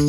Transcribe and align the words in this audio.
¿Qué 0.00 0.06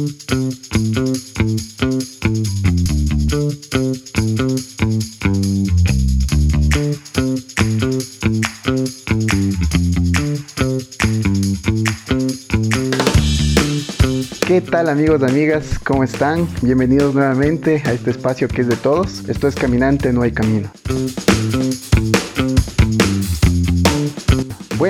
tal 14.62 14.88
amigos, 14.88 15.24
amigas? 15.24 15.78
¿Cómo 15.84 16.06
están? 16.06 16.48
Bienvenidos 16.62 17.14
nuevamente 17.14 17.84
a 17.86 17.92
este 17.92 18.12
espacio 18.12 18.48
que 18.48 18.62
es 18.62 18.70
de 18.70 18.78
todos. 18.78 19.28
Esto 19.28 19.50
es 19.50 19.56
Caminante, 19.56 20.14
no 20.14 20.22
hay 20.22 20.32
camino. 20.32 20.72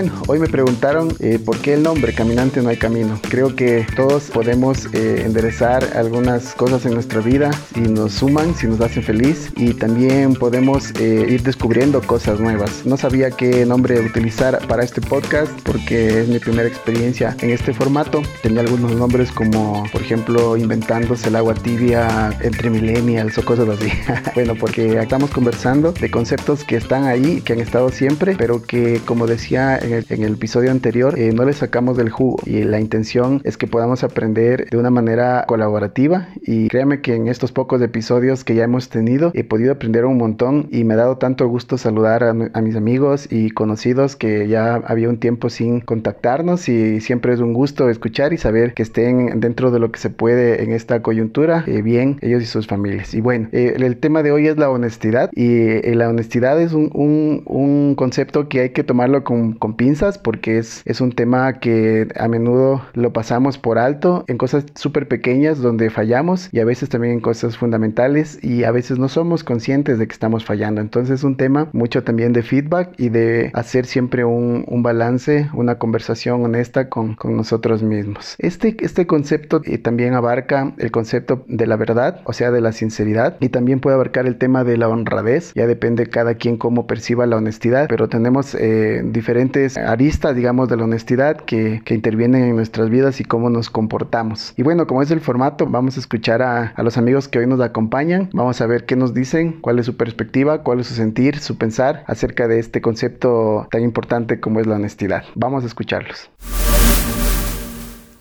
Bueno, 0.01 0.19
hoy 0.29 0.39
me 0.39 0.47
preguntaron 0.47 1.15
eh, 1.19 1.37
por 1.37 1.59
qué 1.59 1.75
el 1.75 1.83
nombre 1.83 2.11
Caminante 2.11 2.59
no 2.63 2.69
hay 2.69 2.77
camino. 2.77 3.19
Creo 3.29 3.55
que 3.55 3.85
todos 3.95 4.31
podemos 4.31 4.87
eh, 4.93 5.21
enderezar 5.23 5.95
algunas 5.95 6.55
cosas 6.55 6.87
en 6.87 6.95
nuestra 6.95 7.21
vida 7.21 7.51
si 7.75 7.81
nos 7.81 8.13
suman, 8.13 8.55
si 8.55 8.65
nos 8.65 8.81
hacen 8.81 9.03
feliz 9.03 9.51
y 9.55 9.75
también 9.75 10.33
podemos 10.33 10.89
eh, 10.99 11.27
ir 11.29 11.43
descubriendo 11.43 12.01
cosas 12.01 12.39
nuevas. 12.39 12.83
No 12.83 12.97
sabía 12.97 13.29
qué 13.29 13.63
nombre 13.63 13.99
utilizar 13.99 14.65
para 14.67 14.83
este 14.83 15.01
podcast 15.01 15.51
porque 15.61 16.21
es 16.21 16.27
mi 16.27 16.39
primera 16.39 16.67
experiencia 16.67 17.37
en 17.39 17.51
este 17.51 17.71
formato. 17.71 18.23
Tenía 18.41 18.61
algunos 18.61 18.95
nombres 18.95 19.31
como, 19.31 19.83
por 19.91 20.01
ejemplo, 20.01 20.57
inventándose 20.57 21.29
el 21.29 21.35
agua 21.35 21.53
tibia 21.53 22.35
entre 22.41 22.71
millennials 22.71 23.37
o 23.37 23.45
cosas 23.45 23.69
así. 23.69 23.91
bueno, 24.33 24.55
porque 24.55 24.97
estamos 24.97 25.29
conversando 25.29 25.91
de 25.91 26.09
conceptos 26.09 26.63
que 26.63 26.77
están 26.77 27.03
ahí, 27.03 27.41
que 27.41 27.53
han 27.53 27.59
estado 27.59 27.89
siempre, 27.89 28.35
pero 28.35 28.63
que 28.63 28.99
como 29.05 29.27
decía 29.27 29.77
en 29.77 29.90
el, 29.91 30.33
episodio 30.33 30.71
anterior, 30.71 31.17
eh, 31.17 31.31
no 31.33 31.45
le 31.45 31.53
sacamos 31.53 31.97
del 31.97 32.09
jugo 32.09 32.37
y 32.45 32.63
la 32.63 32.79
intención 32.79 33.41
es 33.43 33.57
que 33.57 33.67
podamos 33.67 34.03
aprender 34.03 34.69
de 34.69 34.77
una 34.77 34.89
manera 34.89 35.45
colaborativa 35.47 36.29
y 36.41 36.67
créame 36.67 37.01
que 37.01 37.15
en 37.15 37.27
estos 37.27 37.51
pocos 37.51 37.81
episodios 37.81 38.43
que 38.43 38.55
ya 38.55 38.63
hemos 38.63 38.89
tenido 38.89 39.31
he 39.33 39.43
podido 39.43 39.71
aprender 39.71 40.05
un 40.05 40.17
montón 40.17 40.67
y 40.71 40.83
me 40.83 40.93
ha 40.93 40.97
dado 40.97 41.17
tanto 41.17 41.47
gusto 41.47 41.77
saludar 41.77 42.23
a, 42.23 42.61
mis 42.61 42.75
amigos 42.75 43.27
y 43.31 43.49
conocidos 43.51 44.15
que 44.15 44.47
ya 44.47 44.75
había 44.75 45.09
un 45.09 45.17
tiempo 45.17 45.49
sin 45.49 45.81
contactarnos 45.81 46.69
y 46.69 47.01
siempre 47.01 47.33
es 47.33 47.39
un 47.39 47.53
gusto 47.53 47.89
escuchar 47.89 48.33
y 48.33 48.37
saber 48.37 48.73
que 48.73 48.83
estén 48.83 49.39
dentro 49.39 49.71
de 49.71 49.79
lo 49.79 49.91
que 49.91 49.99
se 49.99 50.09
puede 50.09 50.63
en 50.63 50.71
esta 50.71 51.01
coyuntura 51.01 51.63
eh, 51.67 51.81
bien 51.81 52.17
ellos 52.21 52.43
y 52.43 52.45
sus 52.45 52.67
familias. 52.67 53.13
Y 53.13 53.21
bueno, 53.21 53.49
eh, 53.51 53.73
el 53.77 53.97
tema 53.97 54.23
de 54.23 54.31
hoy 54.31 54.47
es 54.47 54.57
la 54.57 54.69
honestidad 54.69 55.31
y 55.33 55.81
la 55.95 56.09
honestidad 56.09 56.61
es 56.61 56.73
un, 56.73 56.89
un, 56.93 57.43
un, 57.45 57.95
concepto 57.95 58.47
que 58.47 58.61
hay 58.61 58.69
que 58.69 58.83
tomarlo 58.83 59.23
con, 59.23 59.53
con 59.53 59.75
pinzas 59.81 60.19
porque 60.19 60.59
es, 60.59 60.83
es 60.85 61.01
un 61.01 61.11
tema 61.11 61.53
que 61.53 62.07
a 62.15 62.27
menudo 62.27 62.85
lo 62.93 63.13
pasamos 63.13 63.57
por 63.57 63.79
alto 63.79 64.23
en 64.27 64.37
cosas 64.37 64.63
súper 64.75 65.07
pequeñas 65.07 65.57
donde 65.57 65.89
fallamos 65.89 66.49
y 66.51 66.59
a 66.59 66.65
veces 66.65 66.89
también 66.89 67.13
en 67.15 67.19
cosas 67.19 67.57
fundamentales 67.57 68.37
y 68.43 68.63
a 68.63 68.69
veces 68.69 68.99
no 68.99 69.09
somos 69.09 69.43
conscientes 69.43 69.97
de 69.97 70.05
que 70.05 70.13
estamos 70.13 70.45
fallando. 70.45 70.81
Entonces 70.81 71.15
es 71.15 71.23
un 71.23 71.35
tema 71.35 71.67
mucho 71.73 72.03
también 72.03 72.31
de 72.31 72.43
feedback 72.43 72.93
y 72.99 73.09
de 73.09 73.49
hacer 73.55 73.87
siempre 73.87 74.23
un, 74.23 74.65
un 74.67 74.83
balance, 74.83 75.49
una 75.55 75.79
conversación 75.79 76.45
honesta 76.45 76.87
con, 76.87 77.15
con, 77.15 77.35
nosotros 77.35 77.81
mismos. 77.81 78.35
Este, 78.37 78.77
este 78.81 79.07
concepto 79.07 79.61
eh, 79.65 79.79
también 79.79 80.13
abarca 80.13 80.75
el 80.77 80.91
concepto 80.91 81.43
de 81.47 81.65
la 81.65 81.75
verdad, 81.75 82.21
o 82.25 82.33
sea, 82.33 82.51
de 82.51 82.61
la 82.61 82.71
sinceridad 82.71 83.37
y 83.39 83.49
también 83.49 83.79
puede 83.79 83.95
abarcar 83.95 84.27
el 84.27 84.37
tema 84.37 84.63
de 84.63 84.77
la 84.77 84.89
honradez. 84.89 85.53
Ya 85.55 85.65
depende 85.65 86.05
cada 86.05 86.35
quien 86.35 86.57
cómo 86.57 86.85
perciba 86.85 87.25
la 87.25 87.37
honestidad, 87.37 87.87
pero 87.89 88.09
tenemos 88.09 88.53
eh, 88.53 89.01
diferentes 89.03 89.70
aristas, 89.77 90.35
digamos, 90.35 90.69
de 90.69 90.77
la 90.77 90.83
honestidad 90.83 91.37
que, 91.37 91.81
que, 91.83 91.93
intervienen 91.93 92.43
en 92.43 92.55
nuestras 92.55 92.89
vidas 92.89 93.19
y 93.19 93.23
cómo 93.23 93.49
nos 93.49 93.69
comportamos. 93.69 94.53
Y 94.57 94.63
bueno, 94.63 94.87
como 94.87 95.01
es 95.01 95.11
el 95.11 95.21
formato, 95.21 95.65
vamos 95.67 95.97
a 95.97 95.99
escuchar 95.99 96.41
a, 96.41 96.67
a 96.75 96.83
los 96.83 96.97
amigos 96.97 97.27
que 97.27 97.39
hoy 97.39 97.47
nos 97.47 97.61
acompañan. 97.61 98.29
Vamos 98.33 98.61
a 98.61 98.67
ver 98.67 98.85
qué 98.85 98.95
nos 98.95 99.13
dicen, 99.13 99.53
cuál 99.61 99.79
es 99.79 99.85
su 99.85 99.97
perspectiva, 99.97 100.63
cuál 100.63 100.79
es 100.79 100.87
su 100.87 100.93
sentir, 100.93 101.39
su 101.39 101.57
pensar 101.57 102.03
acerca 102.07 102.47
de 102.47 102.59
este 102.59 102.81
concepto 102.81 103.67
tan 103.71 103.83
importante 103.83 104.39
como 104.39 104.59
es 104.59 104.67
la 104.67 104.75
honestidad. 104.75 105.23
Vamos 105.35 105.63
a 105.63 105.67
escucharlos. 105.67 106.29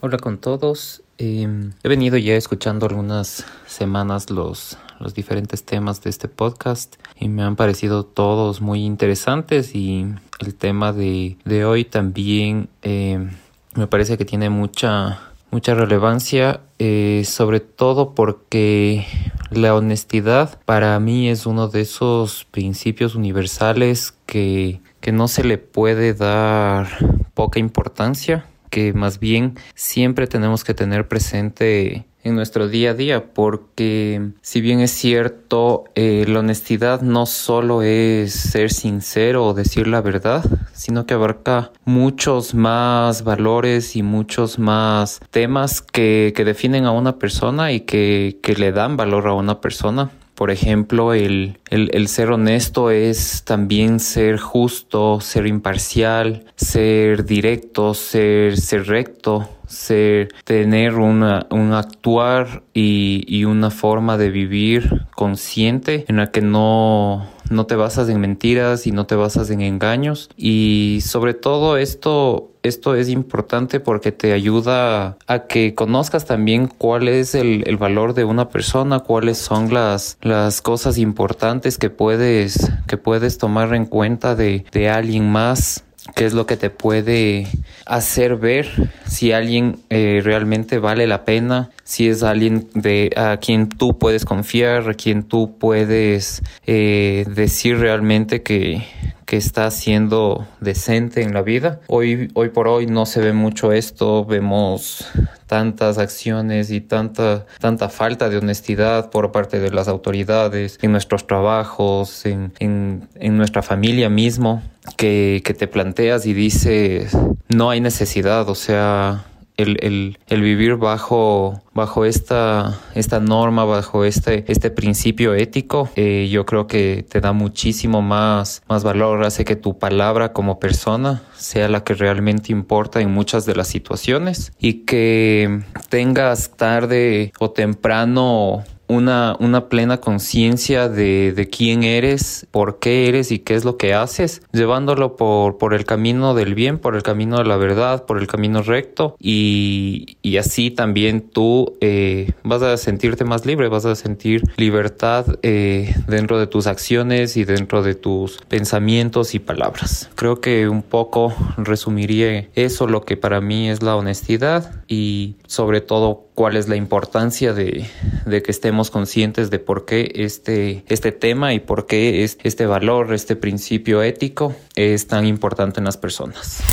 Hola 0.03 0.17
con 0.17 0.39
todos. 0.39 1.03
Eh, 1.19 1.47
he 1.83 1.87
venido 1.87 2.17
ya 2.17 2.33
escuchando 2.33 2.87
algunas 2.87 3.45
semanas 3.67 4.31
los, 4.31 4.79
los 4.99 5.13
diferentes 5.13 5.63
temas 5.63 6.01
de 6.01 6.09
este 6.09 6.27
podcast 6.27 6.95
y 7.19 7.29
me 7.29 7.43
han 7.43 7.55
parecido 7.55 8.03
todos 8.03 8.61
muy 8.61 8.83
interesantes 8.83 9.75
y 9.75 10.07
el 10.39 10.55
tema 10.55 10.91
de, 10.91 11.37
de 11.45 11.65
hoy 11.65 11.85
también 11.85 12.67
eh, 12.81 13.29
me 13.75 13.85
parece 13.85 14.17
que 14.17 14.25
tiene 14.25 14.49
mucha 14.49 15.19
mucha 15.51 15.75
relevancia 15.75 16.61
eh, 16.79 17.21
sobre 17.23 17.59
todo 17.59 18.15
porque 18.15 19.05
la 19.51 19.75
honestidad 19.75 20.59
para 20.65 20.99
mí 20.99 21.29
es 21.29 21.45
uno 21.45 21.67
de 21.67 21.81
esos 21.81 22.45
principios 22.45 23.13
universales 23.13 24.15
que, 24.25 24.81
que 24.99 25.11
no 25.11 25.27
se 25.27 25.43
le 25.43 25.59
puede 25.59 26.15
dar 26.15 26.87
poca 27.35 27.59
importancia 27.59 28.45
que 28.71 28.93
más 28.93 29.19
bien 29.19 29.59
siempre 29.75 30.25
tenemos 30.25 30.63
que 30.63 30.73
tener 30.73 31.07
presente 31.07 32.07
en 32.23 32.35
nuestro 32.35 32.67
día 32.67 32.91
a 32.91 32.93
día 32.93 33.33
porque 33.33 34.31
si 34.41 34.61
bien 34.61 34.79
es 34.79 34.91
cierto 34.91 35.85
eh, 35.95 36.25
la 36.27 36.39
honestidad 36.39 37.01
no 37.01 37.25
solo 37.25 37.81
es 37.81 38.33
ser 38.33 38.71
sincero 38.71 39.45
o 39.45 39.53
decir 39.53 39.87
la 39.87 40.01
verdad 40.01 40.45
sino 40.73 41.05
que 41.05 41.13
abarca 41.13 41.71
muchos 41.83 42.53
más 42.53 43.23
valores 43.23 43.95
y 43.95 44.03
muchos 44.03 44.59
más 44.59 45.19
temas 45.31 45.81
que, 45.81 46.33
que 46.35 46.45
definen 46.45 46.85
a 46.85 46.91
una 46.91 47.17
persona 47.17 47.71
y 47.71 47.81
que, 47.81 48.39
que 48.41 48.55
le 48.55 48.71
dan 48.71 48.97
valor 48.97 49.27
a 49.27 49.33
una 49.33 49.59
persona 49.59 50.11
por 50.41 50.49
ejemplo, 50.49 51.13
el, 51.13 51.59
el, 51.69 51.91
el, 51.93 52.07
ser 52.07 52.31
honesto 52.31 52.89
es 52.89 53.43
también 53.43 53.99
ser 53.99 54.39
justo, 54.39 55.21
ser 55.21 55.45
imparcial, 55.45 56.45
ser 56.55 57.25
directo, 57.25 57.93
ser, 57.93 58.57
ser 58.57 58.87
recto, 58.87 59.47
ser, 59.67 60.29
tener 60.43 60.95
una, 60.95 61.45
un 61.51 61.73
actuar 61.73 62.63
y, 62.73 63.23
y 63.27 63.45
una 63.45 63.69
forma 63.69 64.17
de 64.17 64.31
vivir 64.31 65.05
consciente 65.13 66.05
en 66.07 66.17
la 66.17 66.31
que 66.31 66.41
no, 66.41 67.29
no 67.51 67.65
te 67.65 67.75
basas 67.75 68.09
en 68.09 68.19
mentiras 68.19 68.87
y 68.87 68.91
no 68.91 69.05
te 69.05 69.15
basas 69.15 69.49
en 69.49 69.61
engaños. 69.61 70.29
Y 70.37 70.99
sobre 71.05 71.33
todo 71.33 71.77
esto 71.77 72.51
esto 72.63 72.95
es 72.95 73.09
importante 73.09 73.79
porque 73.79 74.11
te 74.11 74.33
ayuda 74.33 75.17
a 75.27 75.47
que 75.47 75.73
conozcas 75.73 76.25
también 76.25 76.67
cuál 76.67 77.07
es 77.07 77.33
el, 77.33 77.63
el, 77.65 77.77
valor 77.77 78.13
de 78.13 78.23
una 78.23 78.49
persona, 78.49 78.99
cuáles 78.99 79.39
son 79.39 79.73
las, 79.73 80.17
las 80.21 80.61
cosas 80.61 80.97
importantes 80.97 81.77
que 81.77 81.89
puedes, 81.89 82.71
que 82.87 82.97
puedes 82.97 83.37
tomar 83.39 83.73
en 83.73 83.85
cuenta 83.85 84.35
de, 84.35 84.65
de 84.71 84.89
alguien 84.89 85.31
más 85.31 85.83
qué 86.15 86.25
es 86.25 86.33
lo 86.33 86.45
que 86.45 86.57
te 86.57 86.69
puede 86.69 87.47
hacer 87.85 88.35
ver 88.35 88.67
si 89.05 89.31
alguien 89.31 89.79
eh, 89.89 90.21
realmente 90.23 90.79
vale 90.79 91.07
la 91.07 91.25
pena, 91.25 91.69
si 91.91 92.07
es 92.07 92.23
alguien 92.23 92.69
de 92.73 93.09
a 93.17 93.35
quien 93.35 93.67
tú 93.67 93.99
puedes 93.99 94.23
confiar, 94.23 94.89
a 94.89 94.93
quien 94.93 95.23
tú 95.23 95.57
puedes 95.59 96.41
eh, 96.65 97.25
decir 97.35 97.79
realmente 97.79 98.43
que, 98.43 98.85
que 99.25 99.35
está 99.35 99.69
siendo 99.71 100.47
decente 100.61 101.21
en 101.21 101.33
la 101.33 101.41
vida. 101.41 101.81
Hoy, 101.87 102.29
hoy 102.33 102.47
por 102.47 102.69
hoy 102.69 102.85
no 102.85 103.05
se 103.05 103.19
ve 103.19 103.33
mucho 103.33 103.73
esto, 103.73 104.23
vemos 104.23 105.05
tantas 105.47 105.97
acciones 105.97 106.71
y 106.71 106.79
tanta, 106.79 107.45
tanta 107.59 107.89
falta 107.89 108.29
de 108.29 108.37
honestidad 108.37 109.09
por 109.09 109.33
parte 109.33 109.59
de 109.59 109.71
las 109.71 109.89
autoridades 109.89 110.79
en 110.81 110.93
nuestros 110.93 111.27
trabajos, 111.27 112.25
en, 112.25 112.53
en, 112.59 113.09
en 113.15 113.35
nuestra 113.35 113.63
familia 113.63 114.07
mismo, 114.07 114.63
que, 114.95 115.41
que 115.43 115.53
te 115.53 115.67
planteas 115.67 116.25
y 116.25 116.31
dices, 116.31 117.17
no 117.49 117.69
hay 117.69 117.81
necesidad, 117.81 118.47
o 118.47 118.55
sea, 118.55 119.25
el, 119.57 119.77
el, 119.81 120.17
el, 120.27 120.41
vivir 120.41 120.75
bajo, 120.75 121.61
bajo 121.73 122.05
esta, 122.05 122.79
esta 122.95 123.19
norma, 123.19 123.65
bajo 123.65 124.05
este, 124.05 124.45
este 124.47 124.69
principio 124.69 125.33
ético, 125.33 125.89
eh, 125.95 126.29
yo 126.31 126.45
creo 126.45 126.67
que 126.67 127.05
te 127.07 127.21
da 127.21 127.33
muchísimo 127.33 128.01
más, 128.01 128.63
más 128.67 128.83
valor, 128.83 129.23
hace 129.23 129.45
que 129.45 129.55
tu 129.55 129.77
palabra 129.77 130.33
como 130.33 130.59
persona 130.59 131.21
sea 131.35 131.67
la 131.67 131.83
que 131.83 131.93
realmente 131.93 132.51
importa 132.51 133.01
en 133.01 133.11
muchas 133.11 133.45
de 133.45 133.55
las 133.55 133.67
situaciones 133.67 134.53
y 134.59 134.85
que 134.85 135.61
tengas 135.89 136.51
tarde 136.51 137.33
o 137.39 137.51
temprano 137.51 138.63
una, 138.91 139.37
una 139.39 139.69
plena 139.69 139.97
conciencia 139.99 140.89
de, 140.89 141.31
de, 141.31 141.49
quién 141.49 141.83
eres, 141.83 142.45
por 142.51 142.79
qué 142.79 143.07
eres 143.07 143.31
y 143.31 143.39
qué 143.39 143.55
es 143.55 143.63
lo 143.63 143.77
que 143.77 143.93
haces, 143.93 144.41
llevándolo 144.51 145.15
por, 145.15 145.57
por 145.57 145.73
el 145.73 145.85
camino 145.85 146.33
del 146.33 146.55
bien, 146.55 146.77
por 146.77 146.95
el 146.95 147.03
camino 147.03 147.37
de 147.37 147.45
la 147.45 147.55
verdad, 147.57 148.05
por 148.05 148.19
el 148.19 148.27
camino 148.27 148.61
recto 148.61 149.15
y, 149.19 150.17
y 150.21 150.37
así 150.37 150.71
también 150.71 151.21
tú 151.21 151.77
eh, 151.79 152.31
vas 152.43 152.61
a 152.63 152.75
sentirte 152.77 153.23
más 153.23 153.45
libre, 153.45 153.69
vas 153.69 153.85
a 153.85 153.95
sentir 153.95 154.43
libertad 154.57 155.25
eh, 155.41 155.95
dentro 156.07 156.37
de 156.37 156.47
tus 156.47 156.67
acciones 156.67 157.37
y 157.37 157.45
dentro 157.45 157.83
de 157.83 157.95
tus 157.95 158.39
pensamientos 158.49 159.35
y 159.35 159.39
palabras. 159.39 160.09
Creo 160.15 160.41
que 160.41 160.67
un 160.67 160.83
poco 160.83 161.33
resumiría 161.57 162.49
eso 162.55 162.87
lo 162.87 163.03
que 163.03 163.15
para 163.15 163.41
mí 163.41 163.69
es 163.69 163.81
la 163.81 163.95
honestidad 163.95 164.83
y 164.87 165.35
sobre 165.47 165.81
todo 165.81 166.25
cuál 166.41 166.55
es 166.55 166.67
la 166.67 166.75
importancia 166.75 167.53
de, 167.53 167.85
de, 168.25 168.41
que 168.41 168.51
estemos 168.51 168.80
conscientes 168.89 169.49
de 169.49 169.59
por 169.59 169.85
qué 169.85 170.11
este, 170.15 170.83
este 170.87 171.11
tema 171.11 171.53
y 171.53 171.59
por 171.59 171.85
qué 171.85 172.23
es, 172.23 172.37
este 172.43 172.65
valor, 172.65 173.13
este 173.13 173.35
principio 173.35 174.01
ético 174.01 174.55
es 174.75 175.07
tan 175.07 175.25
importante 175.25 175.79
en 175.79 175.85
las 175.85 175.97
personas. 175.97 176.63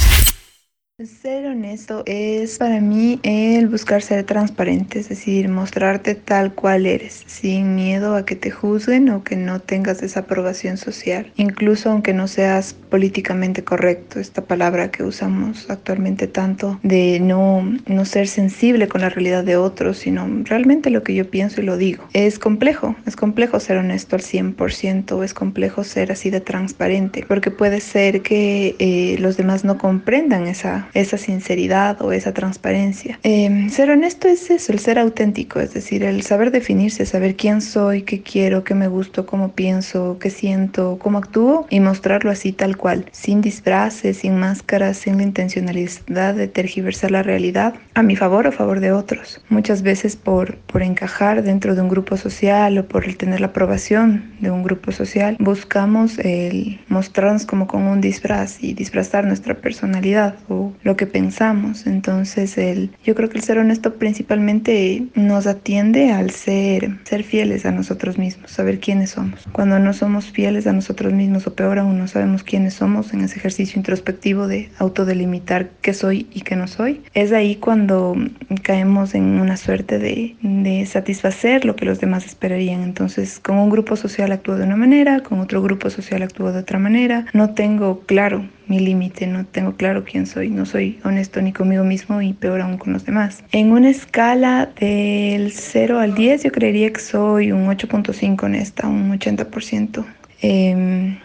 Ser 1.04 1.46
honesto 1.46 2.02
es 2.06 2.58
para 2.58 2.80
mí 2.80 3.20
el 3.22 3.68
buscar 3.68 4.02
ser 4.02 4.24
transparente, 4.24 4.98
es 4.98 5.08
decir, 5.08 5.48
mostrarte 5.48 6.16
tal 6.16 6.52
cual 6.52 6.86
eres, 6.86 7.22
sin 7.24 7.76
miedo 7.76 8.16
a 8.16 8.26
que 8.26 8.34
te 8.34 8.50
juzguen 8.50 9.08
o 9.10 9.22
que 9.22 9.36
no 9.36 9.60
tengas 9.60 10.02
esa 10.02 10.20
aprobación 10.20 10.76
social, 10.76 11.32
incluso 11.36 11.92
aunque 11.92 12.14
no 12.14 12.26
seas 12.26 12.74
políticamente 12.74 13.62
correcto, 13.62 14.18
esta 14.18 14.42
palabra 14.42 14.90
que 14.90 15.04
usamos 15.04 15.70
actualmente 15.70 16.26
tanto 16.26 16.80
de 16.82 17.20
no, 17.20 17.62
no 17.86 18.04
ser 18.04 18.26
sensible 18.26 18.88
con 18.88 19.02
la 19.02 19.08
realidad 19.08 19.44
de 19.44 19.56
otros, 19.56 19.98
sino 19.98 20.26
realmente 20.42 20.90
lo 20.90 21.04
que 21.04 21.14
yo 21.14 21.30
pienso 21.30 21.60
y 21.60 21.64
lo 21.64 21.76
digo. 21.76 22.08
Es 22.12 22.40
complejo, 22.40 22.96
es 23.06 23.14
complejo 23.14 23.60
ser 23.60 23.76
honesto 23.76 24.16
al 24.16 24.22
100%, 24.22 25.22
es 25.22 25.32
complejo 25.32 25.84
ser 25.84 26.10
así 26.10 26.30
de 26.30 26.40
transparente, 26.40 27.24
porque 27.28 27.52
puede 27.52 27.78
ser 27.78 28.20
que 28.22 28.74
eh, 28.80 29.16
los 29.20 29.36
demás 29.36 29.64
no 29.64 29.78
comprendan 29.78 30.48
esa 30.48 30.87
esa 30.94 31.18
sinceridad 31.18 32.00
o 32.02 32.12
esa 32.12 32.32
transparencia. 32.32 33.18
Em, 33.22 33.68
ser 33.70 33.90
honesto 33.90 34.28
es 34.28 34.50
eso, 34.50 34.72
el 34.72 34.78
ser 34.78 34.98
auténtico, 34.98 35.60
es 35.60 35.74
decir, 35.74 36.02
el 36.02 36.22
saber 36.22 36.50
definirse, 36.50 37.06
saber 37.06 37.36
quién 37.36 37.60
soy, 37.60 38.02
qué 38.02 38.22
quiero, 38.22 38.64
qué 38.64 38.74
me 38.74 38.88
gusto, 38.88 39.26
cómo 39.26 39.52
pienso, 39.52 40.18
qué 40.20 40.30
siento, 40.30 40.98
cómo 41.00 41.18
actúo 41.18 41.66
y 41.70 41.80
mostrarlo 41.80 42.30
así 42.30 42.52
tal 42.52 42.76
cual, 42.76 43.06
sin 43.12 43.40
disfraces, 43.40 44.18
sin 44.18 44.36
máscaras, 44.36 44.98
sin 44.98 45.18
la 45.18 45.22
intencionalidad 45.22 46.34
de 46.34 46.48
tergiversar 46.48 47.10
la 47.10 47.22
realidad 47.22 47.74
a 47.94 48.02
mi 48.02 48.16
favor 48.16 48.46
o 48.46 48.48
a 48.50 48.52
favor 48.52 48.80
de 48.80 48.92
otros. 48.92 49.40
Muchas 49.48 49.82
veces 49.82 50.16
por, 50.16 50.56
por 50.58 50.82
encajar 50.82 51.42
dentro 51.42 51.74
de 51.74 51.82
un 51.82 51.88
grupo 51.88 52.16
social 52.16 52.78
o 52.78 52.86
por 52.86 53.12
tener 53.14 53.40
la 53.40 53.48
aprobación 53.48 54.32
de 54.40 54.50
un 54.50 54.62
grupo 54.62 54.92
social, 54.92 55.36
buscamos 55.38 56.18
el 56.18 56.80
mostrarnos 56.88 57.46
como 57.46 57.66
con 57.66 57.82
un 57.82 58.00
disfraz 58.00 58.62
y 58.62 58.74
disfrazar 58.74 59.24
nuestra 59.24 59.54
personalidad 59.54 60.36
o 60.48 60.72
lo 60.82 60.96
que 60.96 61.06
pensamos. 61.06 61.86
Entonces, 61.86 62.58
el, 62.58 62.90
yo 63.04 63.14
creo 63.14 63.28
que 63.28 63.38
el 63.38 63.44
ser 63.44 63.58
honesto 63.58 63.94
principalmente 63.94 65.06
nos 65.14 65.46
atiende 65.46 66.12
al 66.12 66.30
ser, 66.30 66.98
ser 67.04 67.22
fieles 67.22 67.66
a 67.66 67.72
nosotros 67.72 68.18
mismos, 68.18 68.50
saber 68.50 68.80
quiénes 68.80 69.10
somos. 69.10 69.44
Cuando 69.52 69.78
no 69.78 69.92
somos 69.92 70.26
fieles 70.26 70.66
a 70.66 70.72
nosotros 70.72 71.12
mismos, 71.12 71.46
o 71.46 71.54
peor 71.54 71.78
aún, 71.78 71.98
no 71.98 72.08
sabemos 72.08 72.42
quiénes 72.42 72.74
somos 72.74 73.12
en 73.12 73.22
ese 73.22 73.38
ejercicio 73.38 73.78
introspectivo 73.78 74.46
de 74.46 74.70
autodelimitar 74.78 75.70
qué 75.80 75.94
soy 75.94 76.26
y 76.32 76.42
qué 76.42 76.56
no 76.56 76.68
soy, 76.68 77.02
es 77.14 77.32
ahí 77.32 77.56
cuando 77.56 78.16
caemos 78.62 79.14
en 79.14 79.40
una 79.40 79.56
suerte 79.56 79.98
de, 79.98 80.36
de 80.42 80.86
satisfacer 80.86 81.64
lo 81.64 81.76
que 81.76 81.84
los 81.84 82.00
demás 82.00 82.26
esperarían. 82.26 82.82
Entonces, 82.82 83.40
con 83.40 83.56
un 83.56 83.70
grupo 83.70 83.96
social 83.96 84.32
actúo 84.32 84.56
de 84.56 84.64
una 84.64 84.76
manera, 84.76 85.20
con 85.20 85.40
otro 85.40 85.62
grupo 85.62 85.90
social 85.90 86.22
actúo 86.22 86.52
de 86.52 86.60
otra 86.60 86.78
manera. 86.78 87.26
No 87.32 87.50
tengo 87.50 88.00
claro 88.00 88.46
mi 88.68 88.78
límite, 88.78 89.26
no 89.26 89.44
tengo 89.44 89.74
claro 89.74 90.04
quién 90.04 90.26
soy, 90.26 90.50
no 90.50 90.66
soy 90.66 90.98
honesto 91.04 91.40
ni 91.40 91.52
conmigo 91.52 91.84
mismo 91.84 92.22
y 92.22 92.32
peor 92.32 92.60
aún 92.60 92.78
con 92.78 92.92
los 92.92 93.04
demás. 93.04 93.42
En 93.52 93.72
una 93.72 93.90
escala 93.90 94.70
del 94.78 95.52
0 95.52 95.98
al 95.98 96.14
10 96.14 96.44
yo 96.44 96.52
creería 96.52 96.92
que 96.92 97.00
soy 97.00 97.52
un 97.52 97.66
8.5 97.66 98.44
honesta, 98.44 98.86
un 98.86 99.18
80%. 99.18 100.04
Eh, 100.40 101.18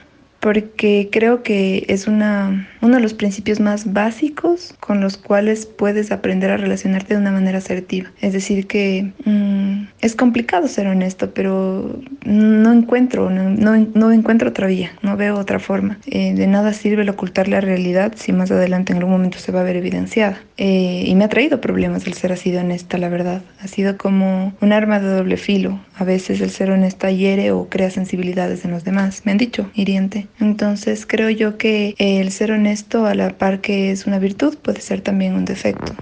porque 0.44 1.07
creo 1.10 1.42
que 1.42 1.86
es 1.88 2.06
una, 2.06 2.68
uno 2.81 2.98
de 2.98 3.01
los 3.01 3.13
principios 3.13 3.62
más 3.62 3.94
básicos 3.94 4.75
con 4.81 5.00
los 5.00 5.16
cuales 5.16 5.66
puedes 5.66 6.12
aprender 6.12 6.51
a 6.51 6.57
relacionarte 6.57 7.13
de 7.13 7.22
una 7.22 7.31
manera 7.31 7.60
asertiva. 7.60 8.12
Es 8.19 8.34
decir, 8.34 8.68
que 8.68 9.13
mmm, 9.24 9.86
es 10.01 10.16
complicado 10.16 10.68
ser 10.68 10.88
honesto, 10.88 11.34
pero 11.34 11.98
no 12.25 12.74
encuentro, 12.74 13.30
no, 13.30 13.51
no, 13.51 13.88
no 13.94 14.12
encuentro 14.12 14.50
otra 14.50 14.68
vía, 14.68 14.92
no 15.01 15.16
veo 15.16 15.38
otra 15.38 15.60
forma. 15.60 15.98
Eh, 16.07 16.34
de 16.34 16.45
nada 16.45 16.74
sirve 16.74 17.04
el 17.04 17.10
ocultar 17.10 17.48
la 17.48 17.62
realidad 17.62 18.12
si 18.18 18.34
más 18.34 18.51
adelante 18.51 18.92
en 18.92 18.98
algún 18.98 19.13
momento 19.13 19.38
se 19.38 19.54
va 19.54 19.62
a 19.62 19.63
ver 19.63 19.78
evidenciada. 19.78 20.42
Eh, 20.57 21.06
y 21.07 21.16
me 21.16 21.24
ha 21.24 21.30
traído 21.30 21.62
problemas 21.62 22.06
el 22.06 22.16
ser 22.16 22.34
así 22.34 22.51
de 22.51 22.57
honesta, 22.57 22.98
la 22.98 23.07
verdad. 23.07 23.44
Ha 23.62 23.69
sido 23.69 23.98
como 23.98 24.54
un 24.60 24.74
arma 24.74 25.00
de 25.00 25.07
doble 25.07 25.38
filo. 25.38 25.80
A 25.95 26.04
veces 26.04 26.42
el 26.42 26.50
ser 26.50 26.69
honesta 26.69 27.12
hiere 27.12 27.51
o 27.51 27.69
crea 27.69 27.90
sensibilidades 27.90 28.66
en 28.66 28.72
los 28.72 28.84
demás. 28.84 29.22
Me 29.24 29.31
han 29.31 29.38
dicho, 29.38 29.72
hiriente. 29.74 30.28
Entonces 30.44 31.06
creo 31.06 31.30
yo 31.30 31.57
que 31.57 31.95
el 32.00 32.30
ser 32.30 32.51
honesto 32.51 33.06
a 33.06 33.16
la 33.16 33.38
par 33.38 33.62
que 33.62 33.92
es 33.92 34.06
una 34.06 34.19
virtud 34.19 34.57
puede 34.57 34.81
ser 34.81 35.00
también 35.00 35.36
un 35.36 35.45
defecto. 35.45 35.94